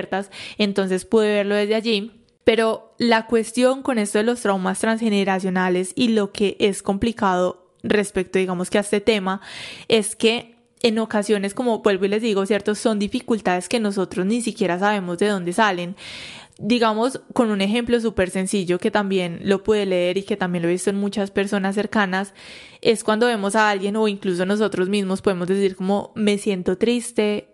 entonces 0.58 1.06
pude 1.06 1.34
verlo 1.34 1.56
desde 1.56 1.76
allí. 1.76 2.12
Pero 2.44 2.96
la 2.98 3.28
cuestión 3.28 3.84
con 3.84 4.00
esto 4.00 4.18
de 4.18 4.24
los 4.24 4.42
traumas 4.42 4.80
transgeneracionales 4.80 5.92
y 5.96 6.10
lo 6.10 6.32
que 6.32 6.56
es 6.60 6.82
complicado 6.82 7.76
respecto, 7.84 8.40
digamos 8.40 8.70
que 8.70 8.78
a 8.78 8.82
este 8.82 9.02
tema, 9.02 9.42
es 9.88 10.16
que 10.16 10.56
en 10.82 10.98
ocasiones, 11.00 11.54
como 11.54 11.80
vuelvo 11.80 12.06
y 12.06 12.10
les 12.10 12.22
digo, 12.22 12.46
¿cierto? 12.46 12.74
Son 12.76 13.00
dificultades 13.00 13.68
que 13.68 13.80
nosotros 13.80 14.26
ni 14.26 14.42
siquiera 14.42 14.80
sabemos 14.80 15.18
de 15.18 15.28
dónde 15.28 15.54
salen. 15.54 15.96
Digamos, 16.58 17.22
con 17.34 17.52
un 17.52 17.62
ejemplo 17.62 18.00
súper 18.02 18.30
sencillo 18.30 18.80
que 18.80 18.92
también 18.92 19.40
lo 19.44 19.64
pude 19.64 19.86
leer 19.86 20.18
y 20.18 20.24
que 20.24 20.38
también 20.38 20.62
lo 20.62 20.70
he 20.70 20.74
visto 20.74 20.90
en 20.90 20.98
muchas 20.98 21.32
personas 21.32 21.76
cercanas, 21.76 22.34
es 22.82 23.04
cuando 23.04 23.28
vemos 23.28 23.56
a 23.56 23.70
alguien 23.70 23.96
o 23.96 24.08
incluso 24.08 24.46
nosotros 24.46 24.90
mismos 24.90 25.22
podemos 25.22 25.48
decir 25.48 25.76
como 25.76 26.12
me 26.16 26.38
siento 26.38 26.78
triste, 26.78 27.49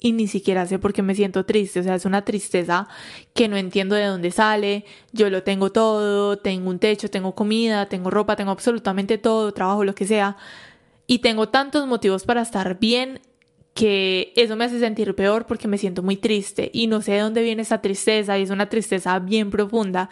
y 0.00 0.12
ni 0.12 0.26
siquiera 0.26 0.66
sé 0.66 0.78
por 0.78 0.92
qué 0.92 1.02
me 1.02 1.14
siento 1.14 1.44
triste, 1.44 1.80
o 1.80 1.82
sea, 1.82 1.94
es 1.94 2.04
una 2.04 2.24
tristeza 2.24 2.88
que 3.34 3.48
no 3.48 3.56
entiendo 3.56 3.94
de 3.94 4.04
dónde 4.04 4.30
sale, 4.30 4.84
yo 5.12 5.30
lo 5.30 5.42
tengo 5.42 5.72
todo, 5.72 6.38
tengo 6.38 6.70
un 6.70 6.78
techo, 6.78 7.10
tengo 7.10 7.34
comida, 7.34 7.88
tengo 7.88 8.10
ropa, 8.10 8.36
tengo 8.36 8.50
absolutamente 8.50 9.18
todo, 9.18 9.52
trabajo, 9.52 9.84
lo 9.84 9.94
que 9.94 10.06
sea, 10.06 10.36
y 11.06 11.20
tengo 11.20 11.48
tantos 11.48 11.86
motivos 11.86 12.24
para 12.24 12.42
estar 12.42 12.78
bien 12.78 13.20
que 13.76 14.32
eso 14.36 14.56
me 14.56 14.64
hace 14.64 14.80
sentir 14.80 15.14
peor 15.14 15.44
porque 15.46 15.68
me 15.68 15.76
siento 15.76 16.02
muy 16.02 16.16
triste 16.16 16.70
y 16.72 16.86
no 16.86 17.02
sé 17.02 17.12
de 17.12 17.20
dónde 17.20 17.42
viene 17.42 17.60
esa 17.60 17.82
tristeza 17.82 18.38
y 18.38 18.42
es 18.42 18.48
una 18.50 18.70
tristeza 18.70 19.18
bien 19.18 19.50
profunda. 19.50 20.08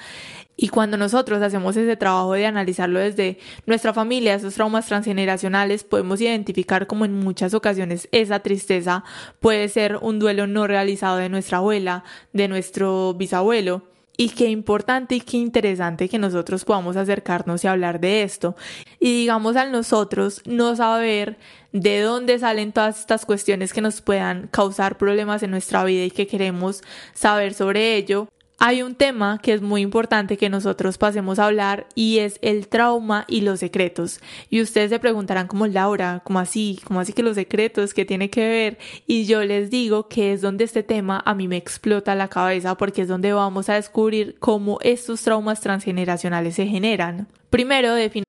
Y 0.54 0.68
cuando 0.68 0.98
nosotros 0.98 1.40
hacemos 1.42 1.74
ese 1.74 1.96
trabajo 1.96 2.34
de 2.34 2.44
analizarlo 2.44 3.00
desde 3.00 3.38
nuestra 3.64 3.94
familia, 3.94 4.34
esos 4.34 4.52
traumas 4.52 4.86
transgeneracionales, 4.86 5.82
podemos 5.82 6.20
identificar 6.20 6.86
como 6.86 7.06
en 7.06 7.18
muchas 7.18 7.54
ocasiones 7.54 8.06
esa 8.12 8.40
tristeza 8.40 9.02
puede 9.40 9.70
ser 9.70 9.96
un 9.96 10.18
duelo 10.18 10.46
no 10.46 10.66
realizado 10.66 11.16
de 11.16 11.30
nuestra 11.30 11.58
abuela, 11.58 12.04
de 12.34 12.48
nuestro 12.48 13.14
bisabuelo 13.14 13.93
y 14.16 14.30
qué 14.30 14.48
importante 14.48 15.16
y 15.16 15.20
qué 15.20 15.38
interesante 15.38 16.08
que 16.08 16.18
nosotros 16.18 16.64
podamos 16.64 16.96
acercarnos 16.96 17.64
y 17.64 17.66
hablar 17.66 18.00
de 18.00 18.22
esto. 18.22 18.56
Y 19.00 19.20
digamos 19.20 19.56
al 19.56 19.72
nosotros 19.72 20.40
no 20.44 20.76
saber 20.76 21.36
de 21.72 22.00
dónde 22.02 22.38
salen 22.38 22.72
todas 22.72 23.00
estas 23.00 23.26
cuestiones 23.26 23.72
que 23.72 23.80
nos 23.80 24.00
puedan 24.00 24.46
causar 24.48 24.96
problemas 24.96 25.42
en 25.42 25.50
nuestra 25.50 25.84
vida 25.84 26.04
y 26.04 26.10
que 26.10 26.28
queremos 26.28 26.82
saber 27.14 27.54
sobre 27.54 27.96
ello, 27.96 28.28
hay 28.58 28.82
un 28.82 28.94
tema 28.94 29.38
que 29.42 29.52
es 29.52 29.62
muy 29.62 29.82
importante 29.82 30.36
que 30.36 30.48
nosotros 30.48 30.96
pasemos 30.98 31.38
a 31.38 31.46
hablar 31.46 31.86
y 31.94 32.18
es 32.18 32.38
el 32.40 32.68
trauma 32.68 33.24
y 33.28 33.40
los 33.40 33.60
secretos. 33.60 34.20
Y 34.48 34.62
ustedes 34.62 34.90
se 34.90 34.98
preguntarán 34.98 35.48
como 35.48 35.66
Laura, 35.66 36.22
¿cómo 36.24 36.38
así? 36.38 36.80
¿Cómo 36.84 37.00
así 37.00 37.12
que 37.12 37.22
los 37.22 37.34
secretos? 37.34 37.94
¿Qué 37.94 38.04
tiene 38.04 38.30
que 38.30 38.48
ver? 38.48 38.78
Y 39.06 39.26
yo 39.26 39.44
les 39.44 39.70
digo 39.70 40.08
que 40.08 40.32
es 40.32 40.40
donde 40.40 40.64
este 40.64 40.82
tema 40.82 41.22
a 41.24 41.34
mí 41.34 41.48
me 41.48 41.56
explota 41.56 42.14
la 42.14 42.28
cabeza 42.28 42.76
porque 42.76 43.02
es 43.02 43.08
donde 43.08 43.32
vamos 43.32 43.68
a 43.68 43.74
descubrir 43.74 44.36
cómo 44.38 44.78
estos 44.82 45.22
traumas 45.22 45.60
transgeneracionales 45.60 46.54
se 46.54 46.66
generan. 46.66 47.28
Primero, 47.50 47.94
define 47.94 48.24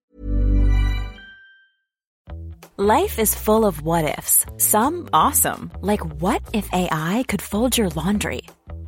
Life 2.78 3.22
is 3.22 3.34
full 3.34 3.64
of 3.64 3.84
what 3.84 4.04
ifs. 4.04 4.46
Some 4.58 5.08
awesome, 5.14 5.72
like 5.82 6.04
what 6.20 6.42
if 6.52 6.68
AI 6.74 7.24
could 7.30 7.42
fold 7.42 7.78
your 7.78 7.88
laundry? 7.96 8.42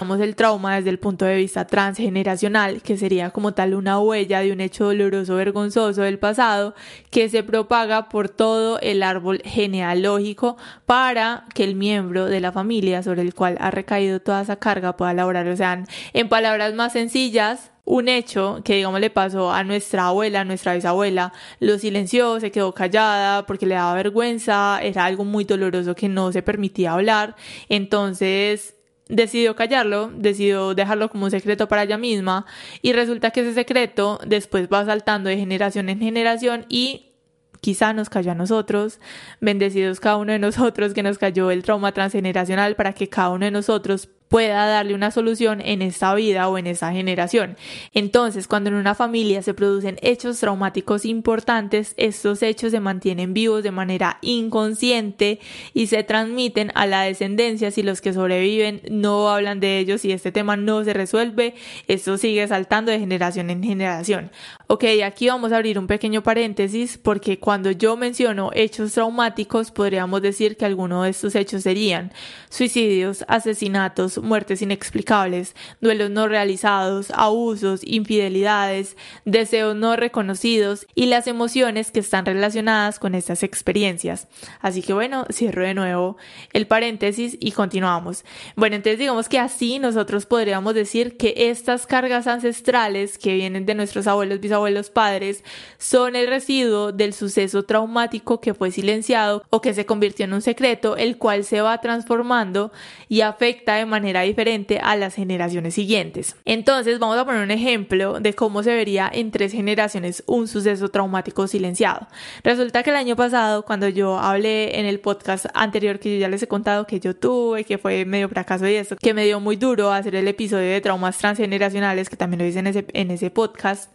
El 0.00 0.34
trauma 0.34 0.76
desde 0.76 0.90
el 0.90 0.98
punto 0.98 1.24
de 1.24 1.36
vista 1.36 1.66
transgeneracional, 1.66 2.82
que 2.82 2.96
sería 2.96 3.30
como 3.30 3.52
tal 3.52 3.74
una 3.74 3.98
huella 4.00 4.40
de 4.40 4.50
un 4.52 4.60
hecho 4.60 4.86
doloroso, 4.86 5.36
vergonzoso 5.36 6.02
del 6.02 6.18
pasado, 6.18 6.74
que 7.10 7.28
se 7.28 7.42
propaga 7.42 8.08
por 8.08 8.28
todo 8.28 8.78
el 8.80 9.02
árbol 9.02 9.42
genealógico 9.44 10.56
para 10.86 11.44
que 11.54 11.64
el 11.64 11.74
miembro 11.74 12.26
de 12.26 12.40
la 12.40 12.50
familia 12.50 13.02
sobre 13.02 13.22
el 13.22 13.34
cual 13.34 13.56
ha 13.60 13.70
recaído 13.70 14.20
toda 14.20 14.40
esa 14.40 14.56
carga 14.56 14.96
pueda 14.96 15.12
elaborar. 15.12 15.46
O 15.48 15.56
sea, 15.56 15.84
en 16.14 16.28
palabras 16.28 16.74
más 16.74 16.94
sencillas, 16.94 17.70
un 17.84 18.08
hecho 18.08 18.60
que 18.64 18.76
digamos 18.76 19.00
le 19.00 19.10
pasó 19.10 19.52
a 19.52 19.64
nuestra 19.64 20.06
abuela, 20.06 20.40
a 20.40 20.44
nuestra 20.44 20.74
bisabuela, 20.74 21.32
lo 21.58 21.78
silenció, 21.78 22.40
se 22.40 22.50
quedó 22.50 22.72
callada 22.72 23.44
porque 23.46 23.66
le 23.66 23.74
daba 23.74 23.94
vergüenza, 23.94 24.80
era 24.82 25.04
algo 25.04 25.24
muy 25.24 25.44
doloroso 25.44 25.94
que 25.94 26.08
no 26.08 26.32
se 26.32 26.42
permitía 26.42 26.92
hablar, 26.92 27.36
entonces 27.68 28.76
decidió 29.10 29.56
callarlo, 29.56 30.10
decidió 30.14 30.74
dejarlo 30.74 31.10
como 31.10 31.24
un 31.24 31.30
secreto 31.30 31.68
para 31.68 31.82
ella 31.82 31.98
misma 31.98 32.46
y 32.80 32.92
resulta 32.92 33.30
que 33.30 33.40
ese 33.40 33.54
secreto 33.54 34.18
después 34.26 34.68
va 34.72 34.84
saltando 34.84 35.28
de 35.28 35.36
generación 35.36 35.88
en 35.88 35.98
generación 35.98 36.64
y 36.68 37.12
quizá 37.60 37.92
nos 37.92 38.08
cayó 38.08 38.32
a 38.32 38.34
nosotros, 38.34 39.00
bendecidos 39.40 40.00
cada 40.00 40.16
uno 40.16 40.32
de 40.32 40.38
nosotros 40.38 40.94
que 40.94 41.02
nos 41.02 41.18
cayó 41.18 41.50
el 41.50 41.62
trauma 41.62 41.92
transgeneracional 41.92 42.76
para 42.76 42.92
que 42.92 43.08
cada 43.08 43.30
uno 43.30 43.44
de 43.44 43.50
nosotros 43.50 44.08
pueda 44.30 44.64
darle 44.64 44.94
una 44.94 45.10
solución 45.10 45.60
en 45.60 45.82
esta 45.82 46.14
vida 46.14 46.48
o 46.48 46.56
en 46.56 46.68
esta 46.68 46.92
generación. 46.92 47.56
Entonces, 47.92 48.46
cuando 48.46 48.70
en 48.70 48.76
una 48.76 48.94
familia 48.94 49.42
se 49.42 49.54
producen 49.54 49.98
hechos 50.02 50.38
traumáticos 50.38 51.04
importantes, 51.04 51.94
estos 51.96 52.40
hechos 52.44 52.70
se 52.70 52.78
mantienen 52.78 53.34
vivos 53.34 53.64
de 53.64 53.72
manera 53.72 54.18
inconsciente 54.22 55.40
y 55.74 55.88
se 55.88 56.04
transmiten 56.04 56.70
a 56.76 56.86
la 56.86 57.02
descendencia 57.02 57.72
si 57.72 57.82
los 57.82 58.00
que 58.00 58.12
sobreviven 58.12 58.82
no 58.88 59.28
hablan 59.28 59.58
de 59.58 59.80
ellos 59.80 60.04
y 60.04 60.12
este 60.12 60.30
tema 60.30 60.56
no 60.56 60.84
se 60.84 60.92
resuelve, 60.92 61.56
esto 61.88 62.16
sigue 62.16 62.46
saltando 62.46 62.92
de 62.92 63.00
generación 63.00 63.50
en 63.50 63.64
generación. 63.64 64.30
Ok, 64.68 64.84
aquí 65.04 65.26
vamos 65.26 65.50
a 65.50 65.56
abrir 65.56 65.76
un 65.76 65.88
pequeño 65.88 66.22
paréntesis 66.22 66.98
porque 66.98 67.40
cuando 67.40 67.72
yo 67.72 67.96
menciono 67.96 68.50
hechos 68.54 68.92
traumáticos 68.92 69.72
podríamos 69.72 70.22
decir 70.22 70.56
que 70.56 70.66
alguno 70.66 71.02
de 71.02 71.10
estos 71.10 71.34
hechos 71.34 71.64
serían 71.64 72.12
suicidios, 72.48 73.24
asesinatos, 73.26 74.19
muertes 74.22 74.62
inexplicables, 74.62 75.54
duelos 75.80 76.10
no 76.10 76.28
realizados, 76.28 77.10
abusos, 77.10 77.80
infidelidades, 77.84 78.96
deseos 79.24 79.76
no 79.76 79.96
reconocidos 79.96 80.86
y 80.94 81.06
las 81.06 81.26
emociones 81.26 81.90
que 81.90 82.00
están 82.00 82.26
relacionadas 82.26 82.98
con 82.98 83.14
estas 83.14 83.42
experiencias. 83.42 84.28
Así 84.60 84.82
que 84.82 84.92
bueno, 84.92 85.26
cierro 85.32 85.64
de 85.64 85.74
nuevo 85.74 86.16
el 86.52 86.66
paréntesis 86.66 87.36
y 87.40 87.52
continuamos. 87.52 88.24
Bueno, 88.56 88.76
entonces 88.76 88.98
digamos 88.98 89.28
que 89.28 89.38
así 89.38 89.78
nosotros 89.78 90.26
podríamos 90.26 90.74
decir 90.74 91.16
que 91.16 91.34
estas 91.36 91.86
cargas 91.86 92.26
ancestrales 92.26 93.18
que 93.18 93.34
vienen 93.34 93.66
de 93.66 93.74
nuestros 93.74 94.06
abuelos, 94.06 94.40
bisabuelos, 94.40 94.90
padres, 94.90 95.44
son 95.78 96.16
el 96.16 96.26
residuo 96.28 96.92
del 96.92 97.12
suceso 97.12 97.64
traumático 97.64 98.40
que 98.40 98.54
fue 98.54 98.70
silenciado 98.70 99.42
o 99.50 99.60
que 99.60 99.74
se 99.74 99.86
convirtió 99.86 100.24
en 100.24 100.34
un 100.34 100.42
secreto, 100.42 100.96
el 100.96 101.16
cual 101.18 101.44
se 101.44 101.60
va 101.60 101.80
transformando 101.80 102.72
y 103.08 103.20
afecta 103.22 103.74
de 103.74 103.86
manera 103.86 104.09
diferente 104.18 104.80
a 104.82 104.96
las 104.96 105.14
generaciones 105.14 105.74
siguientes. 105.74 106.36
Entonces 106.44 106.98
vamos 106.98 107.18
a 107.18 107.24
poner 107.24 107.42
un 107.42 107.50
ejemplo 107.50 108.20
de 108.20 108.34
cómo 108.34 108.62
se 108.62 108.74
vería 108.74 109.10
en 109.12 109.30
tres 109.30 109.52
generaciones 109.52 110.24
un 110.26 110.48
suceso 110.48 110.88
traumático 110.88 111.46
silenciado. 111.46 112.08
Resulta 112.42 112.82
que 112.82 112.90
el 112.90 112.96
año 112.96 113.16
pasado, 113.16 113.64
cuando 113.64 113.88
yo 113.88 114.18
hablé 114.18 114.78
en 114.78 114.86
el 114.86 115.00
podcast 115.00 115.46
anterior 115.54 115.98
que 115.98 116.14
yo 116.14 116.20
ya 116.20 116.28
les 116.28 116.42
he 116.42 116.48
contado 116.48 116.86
que 116.86 117.00
yo 117.00 117.14
tuve, 117.14 117.64
que 117.64 117.78
fue 117.78 118.04
medio 118.04 118.28
fracaso 118.28 118.66
y 118.66 118.74
eso, 118.74 118.96
que 118.96 119.14
me 119.14 119.24
dio 119.24 119.40
muy 119.40 119.56
duro 119.56 119.92
hacer 119.92 120.14
el 120.14 120.28
episodio 120.28 120.70
de 120.70 120.80
traumas 120.80 121.18
transgeneracionales, 121.18 122.08
que 122.10 122.16
también 122.16 122.40
lo 122.40 122.46
hice 122.46 122.58
en 122.58 122.66
ese, 122.66 122.86
en 122.92 123.10
ese 123.10 123.30
podcast, 123.30 123.90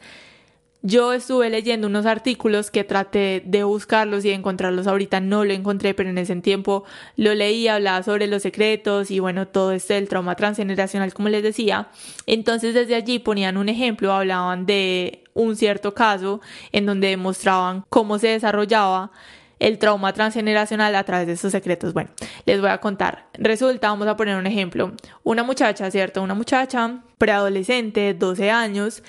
yo 0.86 1.14
estuve 1.14 1.50
leyendo 1.50 1.88
unos 1.88 2.06
artículos 2.06 2.70
que 2.70 2.84
traté 2.84 3.42
de 3.44 3.64
buscarlos 3.64 4.24
y 4.24 4.30
encontrarlos 4.30 4.86
ahorita 4.86 5.20
no 5.20 5.44
lo 5.44 5.52
encontré, 5.52 5.96
pero 5.96 6.12
en 6.12 6.18
ese 6.20 6.36
tiempo 6.36 6.84
lo 7.18 7.34
leí, 7.34 7.68
hablaba 7.68 8.04
sobre 8.04 8.28
los 8.28 8.44
secretos 8.44 9.10
y 9.10 9.20
bueno, 9.20 9.48
todo 9.48 9.72
esto 9.72 9.96
del 9.96 10.08
trauma 10.08 10.36
transgeneracional, 10.36 11.12
como 11.12 11.30
les 11.30 11.42
decía. 11.42 11.88
Entonces 12.28 12.76
desde 12.76 12.94
allí 12.94 13.18
ponían 13.18 13.58
un 13.58 13.68
ejemplo, 13.68 14.14
hablaban 14.14 14.68
de 14.68 15.24
un 15.34 15.56
cierto 15.56 15.96
caso 15.96 16.40
en 16.72 16.86
donde 16.86 17.08
demostraban 17.08 17.84
cómo 17.90 18.20
se 18.20 18.28
desarrollaba 18.28 19.12
el 19.58 19.80
trauma 19.80 20.14
transgeneracional 20.14 20.94
a 20.94 21.04
través 21.04 21.26
de 21.26 21.34
esos 21.34 21.52
secretos. 21.52 21.94
Bueno, 21.94 22.12
les 22.46 22.62
voy 22.62 22.70
a 22.70 22.78
contar. 22.78 23.26
Resulta, 23.34 23.90
vamos 23.90 24.08
a 24.08 24.16
poner 24.16 24.38
un 24.38 24.46
ejemplo. 24.46 24.94
Una 25.24 25.42
muchacha, 25.42 25.90
¿cierto? 25.90 26.22
Una 26.22 26.36
muchacha 26.36 27.02
preadolescente, 27.18 28.14
12 28.14 28.52
años, 28.52 29.02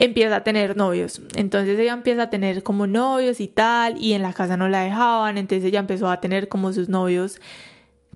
empieza 0.00 0.36
a 0.36 0.44
tener 0.44 0.76
novios. 0.76 1.20
Entonces 1.36 1.78
ella 1.78 1.92
empieza 1.92 2.22
a 2.22 2.30
tener 2.30 2.62
como 2.64 2.86
novios 2.86 3.38
y 3.38 3.46
tal, 3.46 4.02
y 4.02 4.14
en 4.14 4.22
la 4.22 4.32
casa 4.32 4.56
no 4.56 4.68
la 4.68 4.82
dejaban, 4.82 5.38
entonces 5.38 5.64
ella 5.66 5.78
empezó 5.78 6.10
a 6.10 6.20
tener 6.20 6.48
como 6.48 6.72
sus 6.72 6.88
novios 6.88 7.40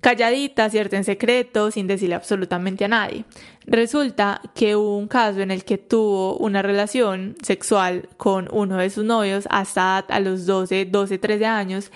calladita, 0.01 0.69
¿cierto? 0.69 0.95
En 0.95 1.03
secreto, 1.03 1.71
sin 1.71 1.87
decirle 1.87 2.15
absolutamente 2.15 2.85
a 2.85 2.87
nadie. 2.87 3.25
Resulta 3.65 4.41
que 4.53 4.75
hubo 4.75 4.97
un 4.97 5.07
caso 5.07 5.39
en 5.41 5.51
el 5.51 5.63
que 5.63 5.77
tuvo 5.77 6.37
una 6.37 6.61
relación 6.61 7.35
sexual 7.41 8.09
con 8.17 8.49
uno 8.51 8.77
de 8.77 8.89
sus 8.89 9.05
novios 9.05 9.47
hasta 9.49 9.99
a 9.99 10.19
los 10.19 10.45
12, 10.45 10.85
12, 10.85 11.17
13 11.17 11.45
años, 11.45 11.91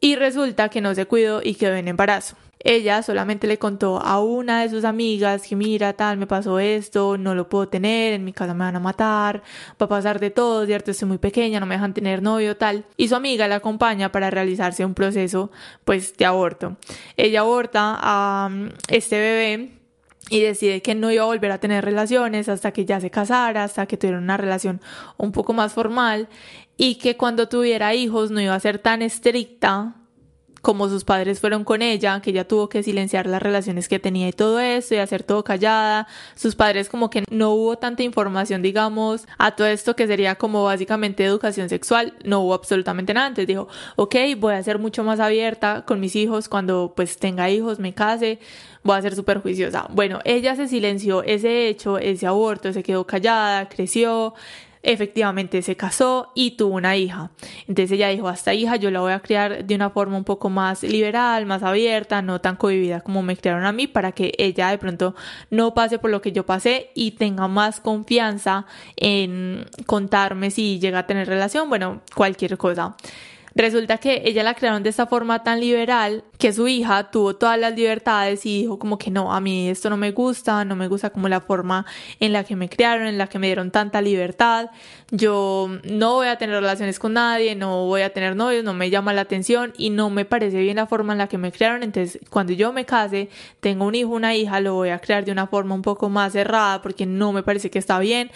y 0.00 0.14
resulta 0.16 0.68
que 0.68 0.80
no 0.80 0.94
se 0.94 1.06
cuidó 1.06 1.40
y 1.42 1.54
quedó 1.54 1.74
en 1.74 1.88
embarazo. 1.88 2.36
Ella 2.60 3.02
solamente 3.02 3.46
le 3.46 3.58
contó 3.58 4.00
a 4.00 4.20
una 4.20 4.62
de 4.62 4.70
sus 4.70 4.84
amigas 4.84 5.42
que 5.46 5.54
mira, 5.54 5.92
tal, 5.92 6.16
me 6.16 6.26
pasó 6.26 6.58
esto, 6.58 7.16
no 7.16 7.34
lo 7.34 7.48
puedo 7.48 7.68
tener, 7.68 8.14
en 8.14 8.24
mi 8.24 8.32
casa 8.32 8.54
me 8.54 8.64
van 8.64 8.76
a 8.76 8.80
matar, 8.80 9.42
va 9.80 9.86
a 9.86 9.88
pasar 9.88 10.18
de 10.18 10.30
todo, 10.30 10.66
cierto, 10.66 10.90
estoy 10.90 11.08
muy 11.08 11.18
pequeña, 11.18 11.60
no 11.60 11.66
me 11.66 11.76
dejan 11.76 11.94
tener 11.94 12.22
novio, 12.22 12.56
tal. 12.56 12.84
Y 12.96 13.08
su 13.08 13.14
amiga 13.14 13.46
la 13.46 13.56
acompaña 13.56 14.10
para 14.10 14.30
realizarse 14.30 14.84
un 14.84 14.94
proceso, 14.94 15.50
pues, 15.84 16.16
de 16.16 16.26
aborto. 16.26 16.76
Ella 17.16 17.40
aborta 17.40 17.98
a 18.00 18.48
mm, 18.50 18.68
este 18.88 19.18
bebé 19.18 19.78
y 20.30 20.40
decide 20.40 20.82
que 20.82 20.94
no 20.94 21.10
iba 21.10 21.22
a 21.22 21.26
volver 21.26 21.52
a 21.52 21.58
tener 21.58 21.84
relaciones 21.84 22.48
hasta 22.48 22.72
que 22.72 22.84
ya 22.84 23.00
se 23.00 23.10
casara, 23.10 23.64
hasta 23.64 23.86
que 23.86 23.96
tuviera 23.96 24.18
una 24.18 24.36
relación 24.36 24.80
un 25.16 25.32
poco 25.32 25.52
más 25.52 25.72
formal 25.72 26.28
y 26.76 26.96
que 26.96 27.16
cuando 27.16 27.48
tuviera 27.48 27.94
hijos 27.94 28.30
no 28.30 28.40
iba 28.40 28.54
a 28.54 28.60
ser 28.60 28.78
tan 28.78 29.02
estricta 29.02 29.94
como 30.62 30.88
sus 30.88 31.04
padres 31.04 31.40
fueron 31.40 31.64
con 31.64 31.82
ella, 31.82 32.20
que 32.20 32.30
ella 32.30 32.46
tuvo 32.46 32.68
que 32.68 32.82
silenciar 32.82 33.26
las 33.26 33.42
relaciones 33.42 33.88
que 33.88 33.98
tenía 33.98 34.28
y 34.28 34.32
todo 34.32 34.60
eso 34.60 34.94
y 34.94 34.98
hacer 34.98 35.22
todo 35.22 35.44
callada. 35.44 36.06
Sus 36.34 36.54
padres 36.54 36.88
como 36.88 37.10
que 37.10 37.24
no 37.30 37.50
hubo 37.50 37.78
tanta 37.78 38.02
información, 38.02 38.62
digamos, 38.62 39.26
a 39.38 39.54
todo 39.54 39.66
esto 39.66 39.96
que 39.96 40.06
sería 40.06 40.36
como 40.36 40.64
básicamente 40.64 41.24
educación 41.24 41.68
sexual, 41.68 42.14
no 42.24 42.40
hubo 42.40 42.54
absolutamente 42.54 43.14
nada. 43.14 43.28
Entonces 43.28 43.48
dijo, 43.48 43.68
ok, 43.96 44.14
voy 44.38 44.54
a 44.54 44.62
ser 44.62 44.78
mucho 44.78 45.04
más 45.04 45.20
abierta 45.20 45.84
con 45.86 46.00
mis 46.00 46.16
hijos 46.16 46.48
cuando 46.48 46.92
pues 46.96 47.18
tenga 47.18 47.50
hijos, 47.50 47.78
me 47.78 47.94
case, 47.94 48.38
voy 48.82 48.96
a 48.96 49.02
ser 49.02 49.14
súper 49.14 49.40
juiciosa. 49.40 49.86
Bueno, 49.90 50.20
ella 50.24 50.56
se 50.56 50.68
silenció 50.68 51.22
ese 51.22 51.68
hecho, 51.68 51.98
ese 51.98 52.26
aborto, 52.26 52.72
se 52.72 52.82
quedó 52.82 53.06
callada, 53.06 53.68
creció, 53.68 54.34
efectivamente 54.82 55.62
se 55.62 55.76
casó 55.76 56.32
y 56.34 56.52
tuvo 56.52 56.76
una 56.76 56.96
hija. 56.96 57.30
Entonces 57.66 57.92
ella 57.92 58.08
dijo, 58.08 58.30
esta 58.30 58.54
hija 58.54 58.76
yo 58.76 58.90
la 58.90 59.00
voy 59.00 59.12
a 59.12 59.20
criar 59.20 59.64
de 59.64 59.74
una 59.74 59.90
forma 59.90 60.16
un 60.16 60.24
poco 60.24 60.50
más 60.50 60.82
liberal, 60.82 61.46
más 61.46 61.62
abierta, 61.62 62.22
no 62.22 62.40
tan 62.40 62.56
cohibida 62.56 63.00
como 63.00 63.22
me 63.22 63.36
criaron 63.36 63.64
a 63.64 63.72
mí, 63.72 63.86
para 63.86 64.12
que 64.12 64.32
ella 64.38 64.70
de 64.70 64.78
pronto 64.78 65.14
no 65.50 65.74
pase 65.74 65.98
por 65.98 66.10
lo 66.10 66.20
que 66.20 66.32
yo 66.32 66.46
pasé 66.46 66.90
y 66.94 67.12
tenga 67.12 67.48
más 67.48 67.80
confianza 67.80 68.66
en 68.96 69.66
contarme 69.86 70.50
si 70.50 70.78
llega 70.78 71.00
a 71.00 71.06
tener 71.06 71.28
relación, 71.28 71.68
bueno, 71.68 72.02
cualquier 72.14 72.56
cosa. 72.56 72.96
Resulta 73.54 73.98
que 73.98 74.22
ella 74.24 74.42
la 74.42 74.54
crearon 74.54 74.82
de 74.82 74.90
esta 74.90 75.06
forma 75.06 75.42
tan 75.42 75.60
liberal 75.60 76.24
que 76.38 76.52
su 76.52 76.68
hija 76.68 77.10
tuvo 77.10 77.36
todas 77.36 77.58
las 77.58 77.74
libertades 77.74 78.44
y 78.46 78.62
dijo 78.62 78.78
como 78.78 78.98
que 78.98 79.10
no, 79.10 79.32
a 79.32 79.40
mí 79.40 79.68
esto 79.68 79.90
no 79.90 79.96
me 79.96 80.12
gusta, 80.12 80.64
no 80.64 80.76
me 80.76 80.86
gusta 80.88 81.10
como 81.10 81.28
la 81.28 81.40
forma 81.40 81.86
en 82.20 82.32
la 82.32 82.44
que 82.44 82.56
me 82.56 82.68
criaron, 82.68 83.06
en 83.06 83.18
la 83.18 83.26
que 83.26 83.38
me 83.38 83.46
dieron 83.46 83.70
tanta 83.70 84.00
libertad. 84.00 84.70
Yo 85.10 85.68
no 85.84 86.14
voy 86.14 86.28
a 86.28 86.36
tener 86.36 86.56
relaciones 86.56 86.98
con 86.98 87.14
nadie, 87.14 87.54
no 87.56 87.86
voy 87.86 88.02
a 88.02 88.12
tener 88.12 88.36
novios, 88.36 88.62
no 88.64 88.74
me 88.74 88.90
llama 88.90 89.12
la 89.12 89.22
atención 89.22 89.72
y 89.76 89.90
no 89.90 90.10
me 90.10 90.24
parece 90.24 90.60
bien 90.60 90.76
la 90.76 90.86
forma 90.86 91.12
en 91.12 91.18
la 91.18 91.26
que 91.28 91.38
me 91.38 91.50
criaron. 91.50 91.82
Entonces, 91.82 92.20
cuando 92.30 92.52
yo 92.52 92.72
me 92.72 92.84
case, 92.84 93.28
tengo 93.60 93.86
un 93.86 93.94
hijo, 93.94 94.10
una 94.10 94.34
hija, 94.34 94.60
lo 94.60 94.74
voy 94.74 94.90
a 94.90 94.98
crear 94.98 95.24
de 95.24 95.32
una 95.32 95.46
forma 95.46 95.74
un 95.74 95.82
poco 95.82 96.08
más 96.08 96.32
cerrada 96.32 96.82
porque 96.82 97.06
no 97.06 97.32
me 97.32 97.42
parece 97.42 97.70
que 97.70 97.78
está 97.78 97.98
bien 97.98 98.30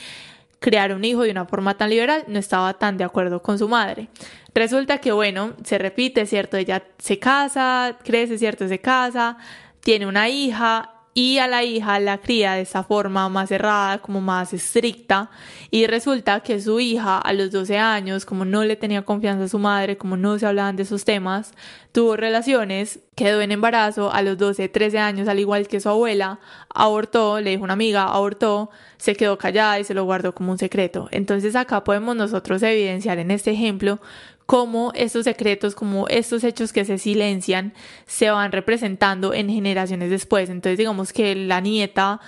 crear 0.62 0.94
un 0.94 1.04
hijo 1.04 1.22
de 1.22 1.30
una 1.32 1.44
forma 1.44 1.76
tan 1.76 1.90
liberal, 1.90 2.24
no 2.28 2.38
estaba 2.38 2.72
tan 2.74 2.96
de 2.96 3.04
acuerdo 3.04 3.42
con 3.42 3.58
su 3.58 3.68
madre. 3.68 4.08
Resulta 4.54 4.98
que, 4.98 5.12
bueno, 5.12 5.52
se 5.64 5.76
repite, 5.76 6.24
¿cierto? 6.24 6.56
Ella 6.56 6.84
se 6.98 7.18
casa, 7.18 7.98
crece, 8.04 8.38
¿cierto? 8.38 8.68
Se 8.68 8.78
casa, 8.78 9.36
tiene 9.80 10.06
una 10.06 10.28
hija 10.28 11.01
y 11.14 11.38
a 11.38 11.46
la 11.46 11.62
hija 11.62 11.98
la 12.00 12.18
cría 12.18 12.54
de 12.54 12.62
esa 12.62 12.82
forma 12.82 13.28
más 13.28 13.50
cerrada, 13.50 13.98
como 13.98 14.20
más 14.20 14.52
estricta, 14.52 15.30
y 15.70 15.86
resulta 15.86 16.40
que 16.40 16.60
su 16.60 16.80
hija 16.80 17.18
a 17.18 17.32
los 17.32 17.50
12 17.50 17.78
años, 17.78 18.24
como 18.24 18.44
no 18.44 18.64
le 18.64 18.76
tenía 18.76 19.02
confianza 19.02 19.44
a 19.44 19.48
su 19.48 19.58
madre, 19.58 19.98
como 19.98 20.16
no 20.16 20.38
se 20.38 20.46
hablaban 20.46 20.76
de 20.76 20.84
esos 20.84 21.04
temas, 21.04 21.52
tuvo 21.92 22.16
relaciones, 22.16 23.00
quedó 23.14 23.42
en 23.42 23.52
embarazo 23.52 24.12
a 24.12 24.22
los 24.22 24.38
12, 24.38 24.68
13 24.70 24.98
años, 24.98 25.28
al 25.28 25.38
igual 25.38 25.68
que 25.68 25.80
su 25.80 25.90
abuela, 25.90 26.40
abortó, 26.74 27.40
le 27.40 27.50
dijo 27.50 27.64
una 27.64 27.74
amiga, 27.74 28.04
abortó, 28.04 28.70
se 28.96 29.14
quedó 29.14 29.36
callada 29.36 29.78
y 29.78 29.84
se 29.84 29.92
lo 29.94 30.04
guardó 30.04 30.34
como 30.34 30.52
un 30.52 30.58
secreto. 30.58 31.08
Entonces 31.10 31.54
acá 31.56 31.84
podemos 31.84 32.16
nosotros 32.16 32.62
evidenciar 32.62 33.18
en 33.18 33.30
este 33.30 33.50
ejemplo 33.50 34.00
cómo 34.46 34.92
estos 34.94 35.24
secretos, 35.24 35.74
como 35.74 36.08
estos 36.08 36.44
hechos 36.44 36.72
que 36.72 36.84
se 36.84 36.98
silencian, 36.98 37.72
se 38.06 38.30
van 38.30 38.52
representando 38.52 39.34
en 39.34 39.48
generaciones 39.48 40.10
después. 40.10 40.50
Entonces 40.50 40.78
digamos 40.78 41.12
que 41.12 41.34
la 41.34 41.60
nieta 41.60 42.20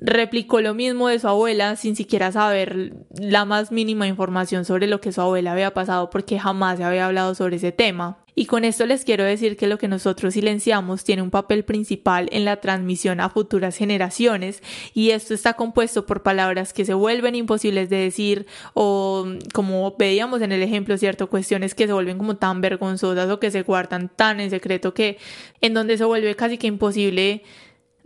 replicó 0.00 0.60
lo 0.60 0.74
mismo 0.74 1.08
de 1.08 1.18
su 1.18 1.28
abuela 1.28 1.76
sin 1.76 1.96
siquiera 1.96 2.30
saber 2.30 2.94
la 3.10 3.44
más 3.44 3.72
mínima 3.72 4.06
información 4.06 4.64
sobre 4.64 4.86
lo 4.86 5.00
que 5.00 5.12
su 5.12 5.20
abuela 5.20 5.52
había 5.52 5.74
pasado 5.74 6.10
porque 6.10 6.38
jamás 6.38 6.78
se 6.78 6.84
había 6.84 7.06
hablado 7.06 7.34
sobre 7.34 7.56
ese 7.56 7.72
tema. 7.72 8.18
Y 8.38 8.46
con 8.46 8.64
esto 8.64 8.86
les 8.86 9.04
quiero 9.04 9.24
decir 9.24 9.56
que 9.56 9.66
lo 9.66 9.78
que 9.78 9.88
nosotros 9.88 10.34
silenciamos 10.34 11.02
tiene 11.02 11.22
un 11.22 11.30
papel 11.32 11.64
principal 11.64 12.28
en 12.30 12.44
la 12.44 12.60
transmisión 12.60 13.18
a 13.18 13.30
futuras 13.30 13.76
generaciones. 13.76 14.62
Y 14.94 15.10
esto 15.10 15.34
está 15.34 15.54
compuesto 15.54 16.06
por 16.06 16.22
palabras 16.22 16.72
que 16.72 16.84
se 16.84 16.94
vuelven 16.94 17.34
imposibles 17.34 17.90
de 17.90 17.96
decir 17.96 18.46
o 18.74 19.26
como 19.52 19.96
veíamos 19.98 20.40
en 20.40 20.52
el 20.52 20.62
ejemplo, 20.62 20.96
cierto, 20.98 21.28
cuestiones 21.28 21.74
que 21.74 21.88
se 21.88 21.92
vuelven 21.92 22.16
como 22.16 22.36
tan 22.36 22.60
vergonzosas 22.60 23.28
o 23.28 23.40
que 23.40 23.50
se 23.50 23.62
guardan 23.62 24.08
tan 24.08 24.38
en 24.38 24.50
secreto 24.50 24.94
que 24.94 25.18
en 25.60 25.74
donde 25.74 25.98
se 25.98 26.04
vuelve 26.04 26.36
casi 26.36 26.58
que 26.58 26.68
imposible 26.68 27.42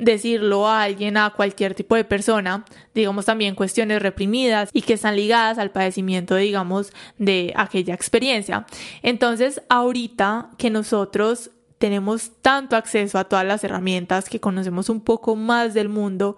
decirlo 0.02 0.68
a 0.68 0.82
alguien, 0.82 1.16
a 1.16 1.30
cualquier 1.30 1.74
tipo 1.74 1.94
de 1.94 2.04
persona, 2.04 2.64
digamos 2.94 3.24
también 3.24 3.54
cuestiones 3.54 4.02
reprimidas 4.02 4.70
y 4.72 4.82
que 4.82 4.94
están 4.94 5.16
ligadas 5.16 5.58
al 5.58 5.70
padecimiento, 5.70 6.36
digamos, 6.36 6.92
de 7.18 7.52
aquella 7.56 7.94
experiencia. 7.94 8.66
Entonces, 9.02 9.62
ahorita 9.68 10.50
que 10.58 10.70
nosotros 10.70 11.50
tenemos 11.78 12.30
tanto 12.42 12.76
acceso 12.76 13.18
a 13.18 13.24
todas 13.24 13.44
las 13.44 13.64
herramientas, 13.64 14.28
que 14.28 14.40
conocemos 14.40 14.88
un 14.88 15.00
poco 15.00 15.34
más 15.34 15.74
del 15.74 15.88
mundo, 15.88 16.36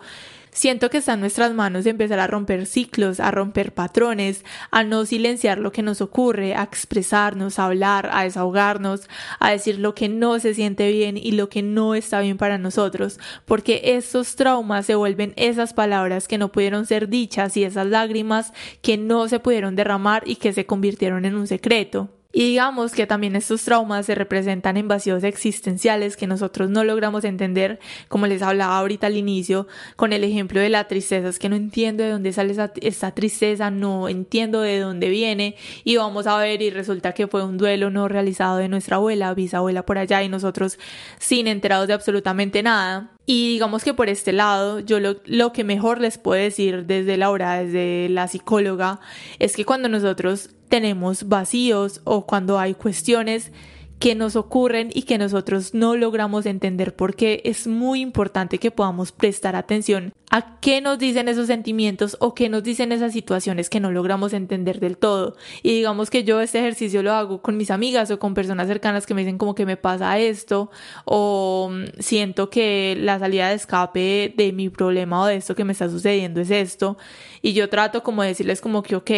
Siento 0.54 0.88
que 0.88 0.98
está 0.98 1.14
en 1.14 1.20
nuestras 1.20 1.52
manos 1.52 1.84
empezar 1.84 2.20
a 2.20 2.28
romper 2.28 2.66
ciclos, 2.66 3.18
a 3.18 3.32
romper 3.32 3.74
patrones, 3.74 4.44
a 4.70 4.84
no 4.84 5.04
silenciar 5.04 5.58
lo 5.58 5.72
que 5.72 5.82
nos 5.82 6.00
ocurre, 6.00 6.54
a 6.54 6.62
expresarnos, 6.62 7.58
a 7.58 7.64
hablar, 7.64 8.08
a 8.12 8.22
desahogarnos, 8.22 9.08
a 9.40 9.50
decir 9.50 9.80
lo 9.80 9.96
que 9.96 10.08
no 10.08 10.38
se 10.38 10.54
siente 10.54 10.92
bien 10.92 11.16
y 11.16 11.32
lo 11.32 11.48
que 11.48 11.62
no 11.64 11.96
está 11.96 12.20
bien 12.20 12.38
para 12.38 12.56
nosotros, 12.56 13.18
porque 13.46 13.80
estos 13.96 14.36
traumas 14.36 14.86
se 14.86 14.94
vuelven 14.94 15.32
esas 15.34 15.74
palabras 15.74 16.28
que 16.28 16.38
no 16.38 16.52
pudieron 16.52 16.86
ser 16.86 17.08
dichas 17.08 17.56
y 17.56 17.64
esas 17.64 17.88
lágrimas 17.88 18.52
que 18.80 18.96
no 18.96 19.26
se 19.26 19.40
pudieron 19.40 19.74
derramar 19.74 20.22
y 20.24 20.36
que 20.36 20.52
se 20.52 20.66
convirtieron 20.66 21.24
en 21.24 21.34
un 21.34 21.48
secreto. 21.48 22.10
Y 22.36 22.48
digamos 22.48 22.92
que 22.92 23.06
también 23.06 23.36
estos 23.36 23.62
traumas 23.62 24.06
se 24.06 24.16
representan 24.16 24.76
en 24.76 24.88
vacíos 24.88 25.22
existenciales 25.22 26.16
que 26.16 26.26
nosotros 26.26 26.68
no 26.68 26.82
logramos 26.82 27.22
entender, 27.22 27.78
como 28.08 28.26
les 28.26 28.42
hablaba 28.42 28.76
ahorita 28.76 29.06
al 29.06 29.16
inicio, 29.16 29.68
con 29.94 30.12
el 30.12 30.24
ejemplo 30.24 30.60
de 30.60 30.68
la 30.68 30.88
tristeza, 30.88 31.28
es 31.28 31.38
que 31.38 31.48
no 31.48 31.54
entiendo 31.54 32.02
de 32.02 32.10
dónde 32.10 32.32
sale 32.32 32.52
esa, 32.82 33.12
tristeza, 33.12 33.70
no 33.70 34.08
entiendo 34.08 34.62
de 34.62 34.80
dónde 34.80 35.10
viene 35.10 35.54
y 35.84 35.96
vamos 35.96 36.26
a 36.26 36.36
ver 36.38 36.60
y 36.60 36.70
resulta 36.70 37.12
que 37.12 37.28
fue 37.28 37.44
un 37.44 37.56
duelo 37.56 37.90
no 37.90 38.08
realizado 38.08 38.56
de 38.56 38.68
nuestra 38.68 38.96
abuela, 38.96 39.32
bisabuela 39.32 39.86
por 39.86 39.98
allá 39.98 40.24
y 40.24 40.28
nosotros 40.28 40.80
sin 41.20 41.46
enterados 41.46 41.86
de 41.86 41.94
absolutamente 41.94 42.64
nada. 42.64 43.12
Y 43.26 43.52
digamos 43.52 43.84
que 43.84 43.94
por 43.94 44.08
este 44.08 44.32
lado, 44.32 44.80
yo 44.80 44.98
lo, 44.98 45.16
lo, 45.24 45.52
que 45.52 45.64
mejor 45.64 46.00
les 46.00 46.18
puedo 46.18 46.42
decir 46.42 46.84
desde 46.84 47.16
la 47.16 47.30
hora, 47.30 47.62
desde 47.62 48.08
la 48.10 48.28
psicóloga, 48.28 49.00
es 49.38 49.56
que 49.56 49.64
cuando 49.64 49.88
nosotros 49.88 50.50
tenemos 50.74 51.28
vacíos 51.28 52.00
o 52.02 52.26
cuando 52.26 52.58
hay 52.58 52.74
cuestiones 52.74 53.52
que 54.00 54.16
nos 54.16 54.34
ocurren 54.34 54.90
y 54.92 55.02
que 55.02 55.18
nosotros 55.18 55.72
no 55.72 55.94
logramos 55.94 56.46
entender 56.46 56.96
porque 56.96 57.42
es 57.44 57.68
muy 57.68 58.00
importante 58.00 58.58
que 58.58 58.72
podamos 58.72 59.12
prestar 59.12 59.54
atención 59.54 60.12
a 60.34 60.58
qué 60.58 60.80
nos 60.80 60.98
dicen 60.98 61.28
esos 61.28 61.46
sentimientos 61.46 62.16
o 62.18 62.34
qué 62.34 62.48
nos 62.48 62.64
dicen 62.64 62.90
esas 62.90 63.12
situaciones 63.12 63.70
que 63.70 63.78
no 63.78 63.92
logramos 63.92 64.32
entender 64.32 64.80
del 64.80 64.98
todo. 64.98 65.36
Y 65.62 65.76
digamos 65.76 66.10
que 66.10 66.24
yo 66.24 66.40
este 66.40 66.58
ejercicio 66.58 67.04
lo 67.04 67.12
hago 67.12 67.40
con 67.40 67.56
mis 67.56 67.70
amigas 67.70 68.10
o 68.10 68.18
con 68.18 68.34
personas 68.34 68.66
cercanas 68.66 69.06
que 69.06 69.14
me 69.14 69.20
dicen 69.20 69.38
como 69.38 69.54
que 69.54 69.64
me 69.64 69.76
pasa 69.76 70.18
esto 70.18 70.72
o 71.04 71.70
mm, 71.70 72.00
siento 72.00 72.50
que 72.50 72.96
la 72.98 73.20
salida 73.20 73.50
de 73.50 73.54
escape 73.54 74.34
de 74.36 74.52
mi 74.52 74.70
problema 74.70 75.22
o 75.22 75.26
de 75.26 75.36
esto 75.36 75.54
que 75.54 75.62
me 75.62 75.70
está 75.70 75.88
sucediendo 75.88 76.40
es 76.40 76.50
esto. 76.50 76.98
Y 77.40 77.52
yo 77.52 77.68
trato 77.68 78.02
como 78.02 78.22
de 78.22 78.28
decirles 78.28 78.60
como 78.60 78.82
que, 78.82 78.96
ok, 78.96 79.10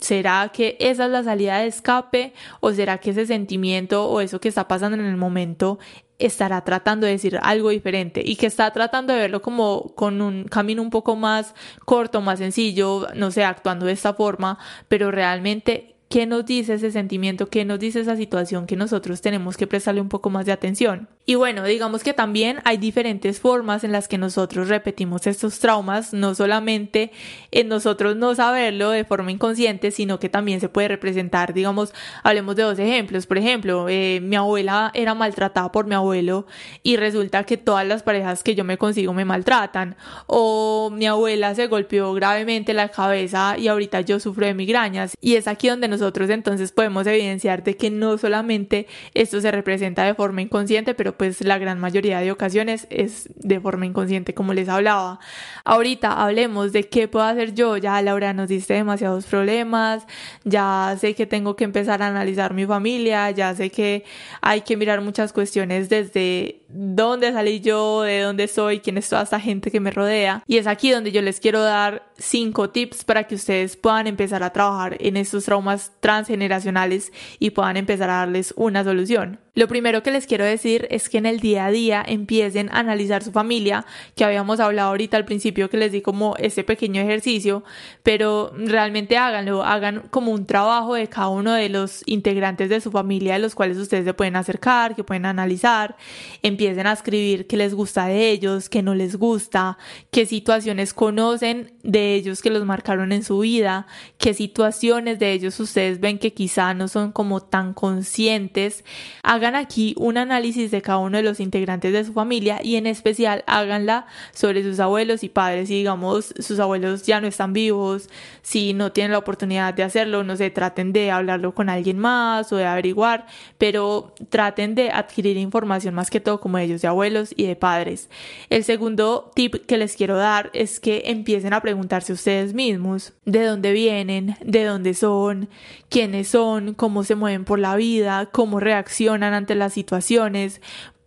¿será 0.00 0.52
que 0.54 0.78
esa 0.80 1.04
es 1.04 1.10
la 1.10 1.22
salida 1.22 1.58
de 1.58 1.66
escape 1.66 2.32
o 2.60 2.72
será 2.72 2.96
que 2.96 3.10
ese 3.10 3.26
sentimiento 3.26 4.08
o 4.08 4.22
eso 4.22 4.40
que 4.40 4.48
está 4.48 4.68
pasando 4.68 4.96
en 4.96 5.04
el 5.04 5.18
momento 5.18 5.78
estará 6.26 6.62
tratando 6.64 7.06
de 7.06 7.12
decir 7.12 7.38
algo 7.42 7.70
diferente 7.70 8.22
y 8.24 8.36
que 8.36 8.46
está 8.46 8.70
tratando 8.72 9.12
de 9.12 9.20
verlo 9.20 9.42
como 9.42 9.94
con 9.94 10.20
un 10.20 10.44
camino 10.44 10.82
un 10.82 10.90
poco 10.90 11.16
más 11.16 11.54
corto, 11.84 12.20
más 12.20 12.38
sencillo, 12.38 13.08
no 13.14 13.30
sé, 13.30 13.44
actuando 13.44 13.86
de 13.86 13.92
esta 13.92 14.14
forma, 14.14 14.58
pero 14.88 15.10
realmente 15.10 15.92
¿Qué 16.12 16.26
nos 16.26 16.44
dice 16.44 16.74
ese 16.74 16.90
sentimiento? 16.90 17.48
¿Qué 17.48 17.64
nos 17.64 17.78
dice 17.78 18.00
esa 18.00 18.16
situación 18.16 18.66
que 18.66 18.76
nosotros 18.76 19.22
tenemos 19.22 19.56
que 19.56 19.66
prestarle 19.66 20.02
un 20.02 20.10
poco 20.10 20.28
más 20.28 20.44
de 20.44 20.52
atención? 20.52 21.08
Y 21.24 21.36
bueno, 21.36 21.62
digamos 21.64 22.02
que 22.02 22.14
también 22.14 22.58
hay 22.64 22.78
diferentes 22.78 23.38
formas 23.38 23.84
en 23.84 23.92
las 23.92 24.08
que 24.08 24.18
nosotros 24.18 24.68
repetimos 24.68 25.24
estos 25.28 25.60
traumas, 25.60 26.12
no 26.12 26.34
solamente 26.34 27.12
en 27.52 27.68
nosotros 27.68 28.16
no 28.16 28.34
saberlo 28.34 28.90
de 28.90 29.04
forma 29.04 29.30
inconsciente, 29.30 29.92
sino 29.92 30.18
que 30.18 30.28
también 30.28 30.60
se 30.60 30.68
puede 30.68 30.88
representar, 30.88 31.54
digamos, 31.54 31.94
hablemos 32.24 32.56
de 32.56 32.64
dos 32.64 32.78
ejemplos. 32.80 33.26
Por 33.26 33.38
ejemplo, 33.38 33.88
eh, 33.88 34.18
mi 34.20 34.34
abuela 34.34 34.90
era 34.94 35.14
maltratada 35.14 35.70
por 35.70 35.86
mi 35.86 35.94
abuelo 35.94 36.46
y 36.82 36.96
resulta 36.96 37.44
que 37.44 37.56
todas 37.56 37.86
las 37.86 38.02
parejas 38.02 38.42
que 38.42 38.56
yo 38.56 38.64
me 38.64 38.76
consigo 38.76 39.14
me 39.14 39.24
maltratan. 39.24 39.94
O 40.26 40.90
mi 40.92 41.06
abuela 41.06 41.54
se 41.54 41.68
golpeó 41.68 42.14
gravemente 42.14 42.74
la 42.74 42.88
cabeza 42.88 43.56
y 43.56 43.68
ahorita 43.68 44.00
yo 44.00 44.18
sufro 44.18 44.46
de 44.46 44.54
migrañas. 44.54 45.16
Y 45.20 45.36
es 45.36 45.46
aquí 45.46 45.68
donde 45.68 45.86
nosotros 45.86 46.30
entonces 46.30 46.72
podemos 46.72 47.06
evidenciar 47.06 47.62
de 47.62 47.76
que 47.76 47.90
no 47.90 48.18
solamente 48.18 48.88
esto 49.14 49.40
se 49.40 49.52
representa 49.52 50.04
de 50.04 50.14
forma 50.14 50.42
inconsciente, 50.42 50.94
pero 50.94 51.11
pues 51.12 51.44
la 51.44 51.58
gran 51.58 51.78
mayoría 51.80 52.20
de 52.20 52.32
ocasiones 52.32 52.86
es 52.90 53.28
de 53.36 53.60
forma 53.60 53.86
inconsciente, 53.86 54.34
como 54.34 54.54
les 54.54 54.68
hablaba. 54.68 55.20
Ahorita 55.64 56.22
hablemos 56.22 56.72
de 56.72 56.88
qué 56.88 57.08
puedo 57.08 57.24
hacer 57.24 57.54
yo. 57.54 57.76
Ya 57.76 58.00
Laura 58.02 58.32
nos 58.32 58.48
diste 58.48 58.74
demasiados 58.74 59.26
problemas, 59.26 60.06
ya 60.44 60.96
sé 60.98 61.14
que 61.14 61.26
tengo 61.26 61.56
que 61.56 61.64
empezar 61.64 62.02
a 62.02 62.08
analizar 62.08 62.54
mi 62.54 62.66
familia, 62.66 63.30
ya 63.30 63.54
sé 63.54 63.70
que 63.70 64.04
hay 64.40 64.62
que 64.62 64.76
mirar 64.76 65.00
muchas 65.00 65.32
cuestiones 65.32 65.88
desde 65.88 66.61
dónde 66.72 67.32
salí 67.32 67.60
yo, 67.60 68.02
de 68.02 68.20
dónde 68.20 68.48
soy, 68.48 68.80
quién 68.80 68.98
es 68.98 69.08
toda 69.08 69.22
esta 69.22 69.40
gente 69.40 69.70
que 69.70 69.80
me 69.80 69.90
rodea. 69.90 70.42
Y 70.46 70.56
es 70.56 70.66
aquí 70.66 70.90
donde 70.90 71.12
yo 71.12 71.22
les 71.22 71.40
quiero 71.40 71.62
dar 71.62 72.06
cinco 72.18 72.70
tips 72.70 73.04
para 73.04 73.24
que 73.24 73.34
ustedes 73.34 73.76
puedan 73.76 74.06
empezar 74.06 74.42
a 74.42 74.52
trabajar 74.52 74.96
en 75.00 75.16
estos 75.16 75.44
traumas 75.44 75.92
transgeneracionales 76.00 77.12
y 77.38 77.50
puedan 77.50 77.76
empezar 77.76 78.10
a 78.10 78.18
darles 78.18 78.54
una 78.56 78.84
solución. 78.84 79.38
Lo 79.54 79.68
primero 79.68 80.02
que 80.02 80.10
les 80.10 80.26
quiero 80.26 80.46
decir 80.46 80.86
es 80.90 81.10
que 81.10 81.18
en 81.18 81.26
el 81.26 81.38
día 81.38 81.66
a 81.66 81.70
día 81.70 82.02
empiecen 82.06 82.70
a 82.70 82.78
analizar 82.78 83.22
su 83.22 83.32
familia, 83.32 83.84
que 84.16 84.24
habíamos 84.24 84.60
hablado 84.60 84.88
ahorita 84.88 85.18
al 85.18 85.26
principio 85.26 85.68
que 85.68 85.76
les 85.76 85.92
di 85.92 86.00
como 86.00 86.36
ese 86.38 86.64
pequeño 86.64 87.02
ejercicio, 87.02 87.62
pero 88.02 88.50
realmente 88.56 89.18
háganlo, 89.18 89.62
hagan 89.62 90.04
como 90.08 90.32
un 90.32 90.46
trabajo 90.46 90.94
de 90.94 91.06
cada 91.08 91.28
uno 91.28 91.52
de 91.52 91.68
los 91.68 92.02
integrantes 92.06 92.70
de 92.70 92.80
su 92.80 92.90
familia, 92.90 93.34
de 93.34 93.40
los 93.40 93.54
cuales 93.54 93.76
ustedes 93.76 94.06
se 94.06 94.14
pueden 94.14 94.36
acercar, 94.36 94.96
que 94.96 95.04
pueden 95.04 95.26
analizar, 95.26 95.96
empiecen 96.42 96.61
a 96.68 96.92
escribir 96.92 97.46
qué 97.46 97.56
les 97.56 97.74
gusta 97.74 98.06
de 98.06 98.30
ellos, 98.30 98.68
qué 98.68 98.82
no 98.82 98.94
les 98.94 99.16
gusta, 99.16 99.78
qué 100.10 100.26
situaciones 100.26 100.94
conocen 100.94 101.72
de 101.82 102.14
ellos 102.14 102.42
que 102.42 102.50
los 102.50 102.64
marcaron 102.64 103.12
en 103.12 103.24
su 103.24 103.40
vida, 103.40 103.86
qué 104.18 104.34
situaciones 104.34 105.18
de 105.18 105.32
ellos 105.32 105.58
ustedes 105.60 106.00
ven 106.00 106.18
que 106.18 106.32
quizá 106.32 106.74
no 106.74 106.88
son 106.88 107.12
como 107.12 107.40
tan 107.40 107.74
conscientes 107.74 108.84
hagan 109.22 109.54
aquí 109.54 109.94
un 109.98 110.18
análisis 110.18 110.70
de 110.70 110.82
cada 110.82 110.98
uno 110.98 111.16
de 111.16 111.22
los 111.22 111.40
integrantes 111.40 111.92
de 111.92 112.04
su 112.04 112.12
familia 112.12 112.60
y 112.62 112.76
en 112.76 112.86
especial 112.86 113.44
háganla 113.46 114.06
sobre 114.32 114.62
sus 114.62 114.80
abuelos 114.80 115.24
y 115.24 115.28
padres. 115.28 115.68
Si 115.68 115.74
digamos 115.74 116.34
sus 116.38 116.58
abuelos 116.58 117.04
ya 117.04 117.20
no 117.20 117.26
están 117.26 117.52
vivos, 117.52 118.08
si 118.42 118.72
no 118.74 118.92
tienen 118.92 119.12
la 119.12 119.18
oportunidad 119.18 119.74
de 119.74 119.82
hacerlo, 119.82 120.24
no 120.24 120.36
sé, 120.36 120.50
traten 120.50 120.92
de 120.92 121.10
hablarlo 121.10 121.54
con 121.54 121.68
alguien 121.68 121.98
más 121.98 122.52
o 122.52 122.56
de 122.56 122.66
averiguar, 122.66 123.26
pero 123.58 124.14
traten 124.28 124.74
de 124.74 124.90
adquirir 124.90 125.36
información 125.36 125.94
más 125.94 126.10
que 126.10 126.20
todo 126.20 126.40
ellos 126.58 126.82
de 126.82 126.88
abuelos 126.88 127.32
y 127.36 127.46
de 127.46 127.56
padres. 127.56 128.10
El 128.50 128.64
segundo 128.64 129.30
tip 129.34 129.66
que 129.66 129.78
les 129.78 129.96
quiero 129.96 130.16
dar 130.16 130.50
es 130.52 130.80
que 130.80 131.04
empiecen 131.06 131.52
a 131.52 131.60
preguntarse 131.60 132.12
ustedes 132.12 132.54
mismos 132.54 133.12
de 133.24 133.44
dónde 133.44 133.72
vienen, 133.72 134.36
de 134.44 134.64
dónde 134.64 134.94
son, 134.94 135.48
quiénes 135.88 136.28
son, 136.28 136.74
cómo 136.74 137.04
se 137.04 137.14
mueven 137.14 137.44
por 137.44 137.58
la 137.58 137.76
vida, 137.76 138.26
cómo 138.32 138.60
reaccionan 138.60 139.34
ante 139.34 139.54
las 139.54 139.72
situaciones, 139.72 140.60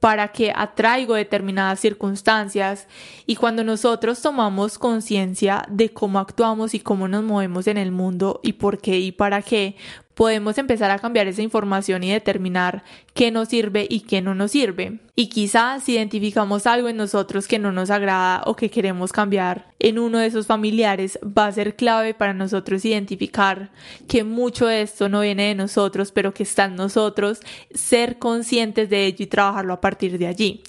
para 0.05 0.27
que 0.27 0.53
atraigo 0.55 1.15
determinadas 1.15 1.79
circunstancias 1.79 2.87
y 3.25 3.37
cuando 3.37 3.63
nosotros 3.63 4.21
tomamos 4.21 4.77
conciencia 4.77 5.65
de 5.67 5.93
cómo 5.93 6.19
actuamos 6.19 6.75
y 6.75 6.79
cómo 6.79 7.07
nos 7.07 7.23
movemos 7.23 7.65
en 7.65 7.77
el 7.77 7.91
mundo 7.91 8.39
y 8.43 8.53
por 8.53 8.77
qué 8.77 8.99
y 8.99 9.11
para 9.11 9.41
qué, 9.41 9.75
podemos 10.15 10.57
empezar 10.57 10.89
a 10.91 10.99
cambiar 10.99 11.27
esa 11.27 11.41
información 11.41 12.03
y 12.03 12.11
determinar 12.11 12.83
qué 13.13 13.31
nos 13.31 13.49
sirve 13.49 13.85
y 13.89 14.01
qué 14.01 14.21
no 14.21 14.33
nos 14.33 14.51
sirve. 14.51 14.99
Y 15.15 15.27
quizás 15.27 15.83
si 15.83 15.93
identificamos 15.93 16.65
algo 16.67 16.89
en 16.89 16.97
nosotros 16.97 17.47
que 17.47 17.59
no 17.59 17.71
nos 17.71 17.89
agrada 17.89 18.41
o 18.45 18.55
que 18.55 18.69
queremos 18.69 19.11
cambiar 19.11 19.73
en 19.79 19.99
uno 19.99 20.17
de 20.17 20.27
esos 20.27 20.47
familiares, 20.47 21.19
va 21.25 21.45
a 21.45 21.51
ser 21.51 21.75
clave 21.75 22.13
para 22.13 22.33
nosotros 22.33 22.83
identificar 22.85 23.71
que 24.07 24.23
mucho 24.23 24.67
de 24.67 24.81
esto 24.81 25.07
no 25.09 25.21
viene 25.21 25.49
de 25.49 25.55
nosotros, 25.55 26.11
pero 26.11 26.33
que 26.33 26.43
está 26.43 26.65
en 26.65 26.75
nosotros, 26.75 27.39
ser 27.73 28.17
conscientes 28.17 28.89
de 28.89 29.05
ello 29.05 29.23
y 29.23 29.27
trabajarlo 29.27 29.73
a 29.73 29.81
partir 29.81 30.17
de 30.17 30.27
allí. 30.27 30.63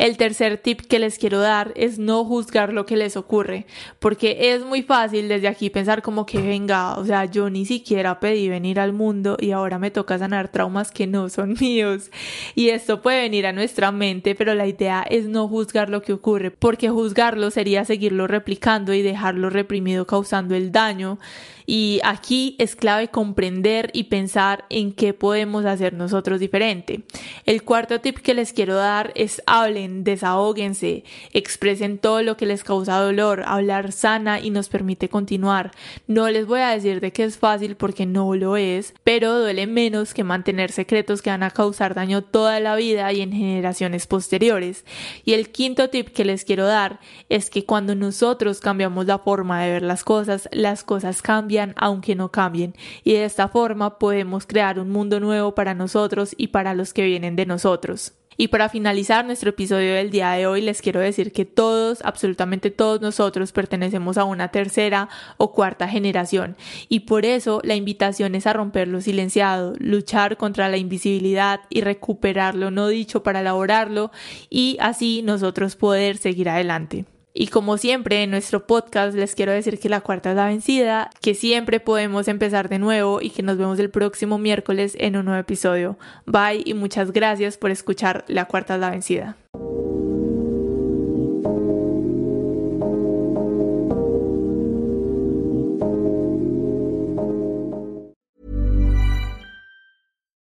El 0.00 0.16
tercer 0.16 0.56
tip 0.56 0.80
que 0.80 0.98
les 0.98 1.18
quiero 1.18 1.40
dar 1.40 1.74
es 1.76 1.98
no 1.98 2.24
juzgar 2.24 2.72
lo 2.72 2.86
que 2.86 2.96
les 2.96 3.18
ocurre, 3.18 3.66
porque 3.98 4.54
es 4.54 4.64
muy 4.64 4.80
fácil 4.82 5.28
desde 5.28 5.46
aquí 5.46 5.68
pensar 5.68 6.00
como 6.00 6.24
que 6.24 6.40
venga, 6.40 6.96
o 6.96 7.04
sea, 7.04 7.26
yo 7.26 7.50
ni 7.50 7.66
siquiera 7.66 8.18
pedí 8.18 8.48
venir 8.48 8.80
al 8.80 8.94
mundo 8.94 9.36
y 9.38 9.50
ahora 9.50 9.78
me 9.78 9.90
toca 9.90 10.18
sanar 10.18 10.48
traumas 10.48 10.90
que 10.90 11.06
no 11.06 11.28
son 11.28 11.54
míos. 11.60 12.10
Y 12.54 12.70
esto 12.70 13.02
puede 13.02 13.20
venir 13.20 13.46
a 13.46 13.52
nuestra 13.52 13.92
mente, 13.92 14.34
pero 14.34 14.54
la 14.54 14.66
idea 14.66 15.02
es 15.02 15.26
no 15.26 15.46
juzgar 15.48 15.90
lo 15.90 16.00
que 16.00 16.14
ocurre, 16.14 16.50
porque 16.50 16.88
juzgarlo 16.88 17.50
sería 17.50 17.84
seguirlo 17.84 18.26
replicando 18.26 18.94
y 18.94 19.02
dejarlo 19.02 19.50
reprimido 19.50 20.06
causando 20.06 20.54
el 20.54 20.72
daño. 20.72 21.18
Y 21.66 22.00
aquí 22.02 22.56
es 22.58 22.74
clave 22.74 23.08
comprender 23.08 23.90
y 23.92 24.04
pensar 24.04 24.64
en 24.70 24.92
qué 24.92 25.14
podemos 25.14 25.64
hacer 25.66 25.92
nosotros 25.92 26.40
diferente. 26.40 27.02
El 27.46 27.62
cuarto 27.62 28.00
tip 28.00 28.18
que 28.18 28.34
les 28.34 28.52
quiero 28.52 28.74
dar 28.74 29.12
es 29.14 29.40
hablen 29.46 29.89
lloren, 29.90 30.04
desahóguense, 30.04 31.04
expresen 31.32 31.98
todo 31.98 32.22
lo 32.22 32.36
que 32.36 32.46
les 32.46 32.64
causa 32.64 33.00
dolor, 33.00 33.42
hablar 33.46 33.92
sana 33.92 34.40
y 34.40 34.50
nos 34.50 34.68
permite 34.68 35.08
continuar. 35.08 35.72
No 36.06 36.28
les 36.28 36.46
voy 36.46 36.60
a 36.60 36.70
decir 36.70 37.00
de 37.00 37.12
que 37.12 37.24
es 37.24 37.38
fácil 37.38 37.76
porque 37.76 38.06
no 38.06 38.34
lo 38.34 38.56
es, 38.56 38.94
pero 39.04 39.38
duele 39.38 39.66
menos 39.66 40.14
que 40.14 40.24
mantener 40.24 40.72
secretos 40.72 41.22
que 41.22 41.30
van 41.30 41.42
a 41.42 41.50
causar 41.50 41.94
daño 41.94 42.22
toda 42.22 42.60
la 42.60 42.76
vida 42.76 43.12
y 43.12 43.20
en 43.20 43.32
generaciones 43.32 44.06
posteriores. 44.06 44.84
Y 45.24 45.34
el 45.34 45.50
quinto 45.50 45.90
tip 45.90 46.08
que 46.08 46.24
les 46.24 46.44
quiero 46.44 46.66
dar 46.66 47.00
es 47.28 47.50
que 47.50 47.64
cuando 47.64 47.94
nosotros 47.94 48.60
cambiamos 48.60 49.06
la 49.06 49.18
forma 49.18 49.62
de 49.62 49.72
ver 49.72 49.82
las 49.82 50.04
cosas, 50.04 50.48
las 50.52 50.84
cosas 50.84 51.22
cambian 51.22 51.74
aunque 51.76 52.14
no 52.14 52.30
cambien. 52.30 52.74
Y 53.04 53.12
de 53.14 53.24
esta 53.24 53.48
forma 53.48 53.98
podemos 53.98 54.46
crear 54.46 54.78
un 54.78 54.90
mundo 54.90 55.20
nuevo 55.20 55.54
para 55.54 55.74
nosotros 55.74 56.34
y 56.36 56.48
para 56.48 56.74
los 56.74 56.92
que 56.92 57.04
vienen 57.04 57.36
de 57.36 57.46
nosotros. 57.46 58.19
Y 58.40 58.48
para 58.48 58.70
finalizar 58.70 59.26
nuestro 59.26 59.50
episodio 59.50 59.92
del 59.92 60.10
día 60.10 60.30
de 60.30 60.46
hoy, 60.46 60.62
les 60.62 60.80
quiero 60.80 60.98
decir 60.98 61.30
que 61.30 61.44
todos, 61.44 62.00
absolutamente 62.02 62.70
todos 62.70 63.02
nosotros 63.02 63.52
pertenecemos 63.52 64.16
a 64.16 64.24
una 64.24 64.48
tercera 64.48 65.10
o 65.36 65.52
cuarta 65.52 65.86
generación. 65.88 66.56
Y 66.88 67.00
por 67.00 67.26
eso 67.26 67.60
la 67.64 67.74
invitación 67.74 68.34
es 68.34 68.46
a 68.46 68.54
romper 68.54 68.88
lo 68.88 69.02
silenciado, 69.02 69.74
luchar 69.78 70.38
contra 70.38 70.70
la 70.70 70.78
invisibilidad 70.78 71.60
y 71.68 71.82
recuperar 71.82 72.54
lo 72.54 72.70
no 72.70 72.88
dicho 72.88 73.22
para 73.22 73.40
elaborarlo 73.40 74.10
y 74.48 74.78
así 74.80 75.20
nosotros 75.20 75.76
poder 75.76 76.16
seguir 76.16 76.48
adelante. 76.48 77.04
Y 77.32 77.48
como 77.48 77.78
siempre 77.78 78.22
en 78.22 78.30
nuestro 78.30 78.66
podcast 78.66 79.14
les 79.14 79.34
quiero 79.34 79.52
decir 79.52 79.78
que 79.78 79.88
la 79.88 80.00
cuarta 80.00 80.30
es 80.30 80.36
la 80.36 80.46
vencida, 80.46 81.10
que 81.20 81.34
siempre 81.34 81.80
podemos 81.80 82.28
empezar 82.28 82.68
de 82.68 82.78
nuevo 82.78 83.20
y 83.20 83.30
que 83.30 83.42
nos 83.42 83.56
vemos 83.56 83.78
el 83.78 83.90
próximo 83.90 84.38
miércoles 84.38 84.96
en 84.98 85.16
un 85.16 85.26
nuevo 85.26 85.40
episodio. 85.40 85.98
Bye 86.26 86.62
y 86.64 86.74
muchas 86.74 87.12
gracias 87.12 87.56
por 87.56 87.70
escuchar 87.70 88.24
La 88.26 88.46
cuarta 88.46 88.74
es 88.74 88.80
la 88.80 88.90
vencida. 88.90 89.36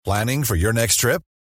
Planning 0.05 0.45
for 0.45 0.55
your 0.55 0.75
next 0.75 1.01
trip? 1.01 1.23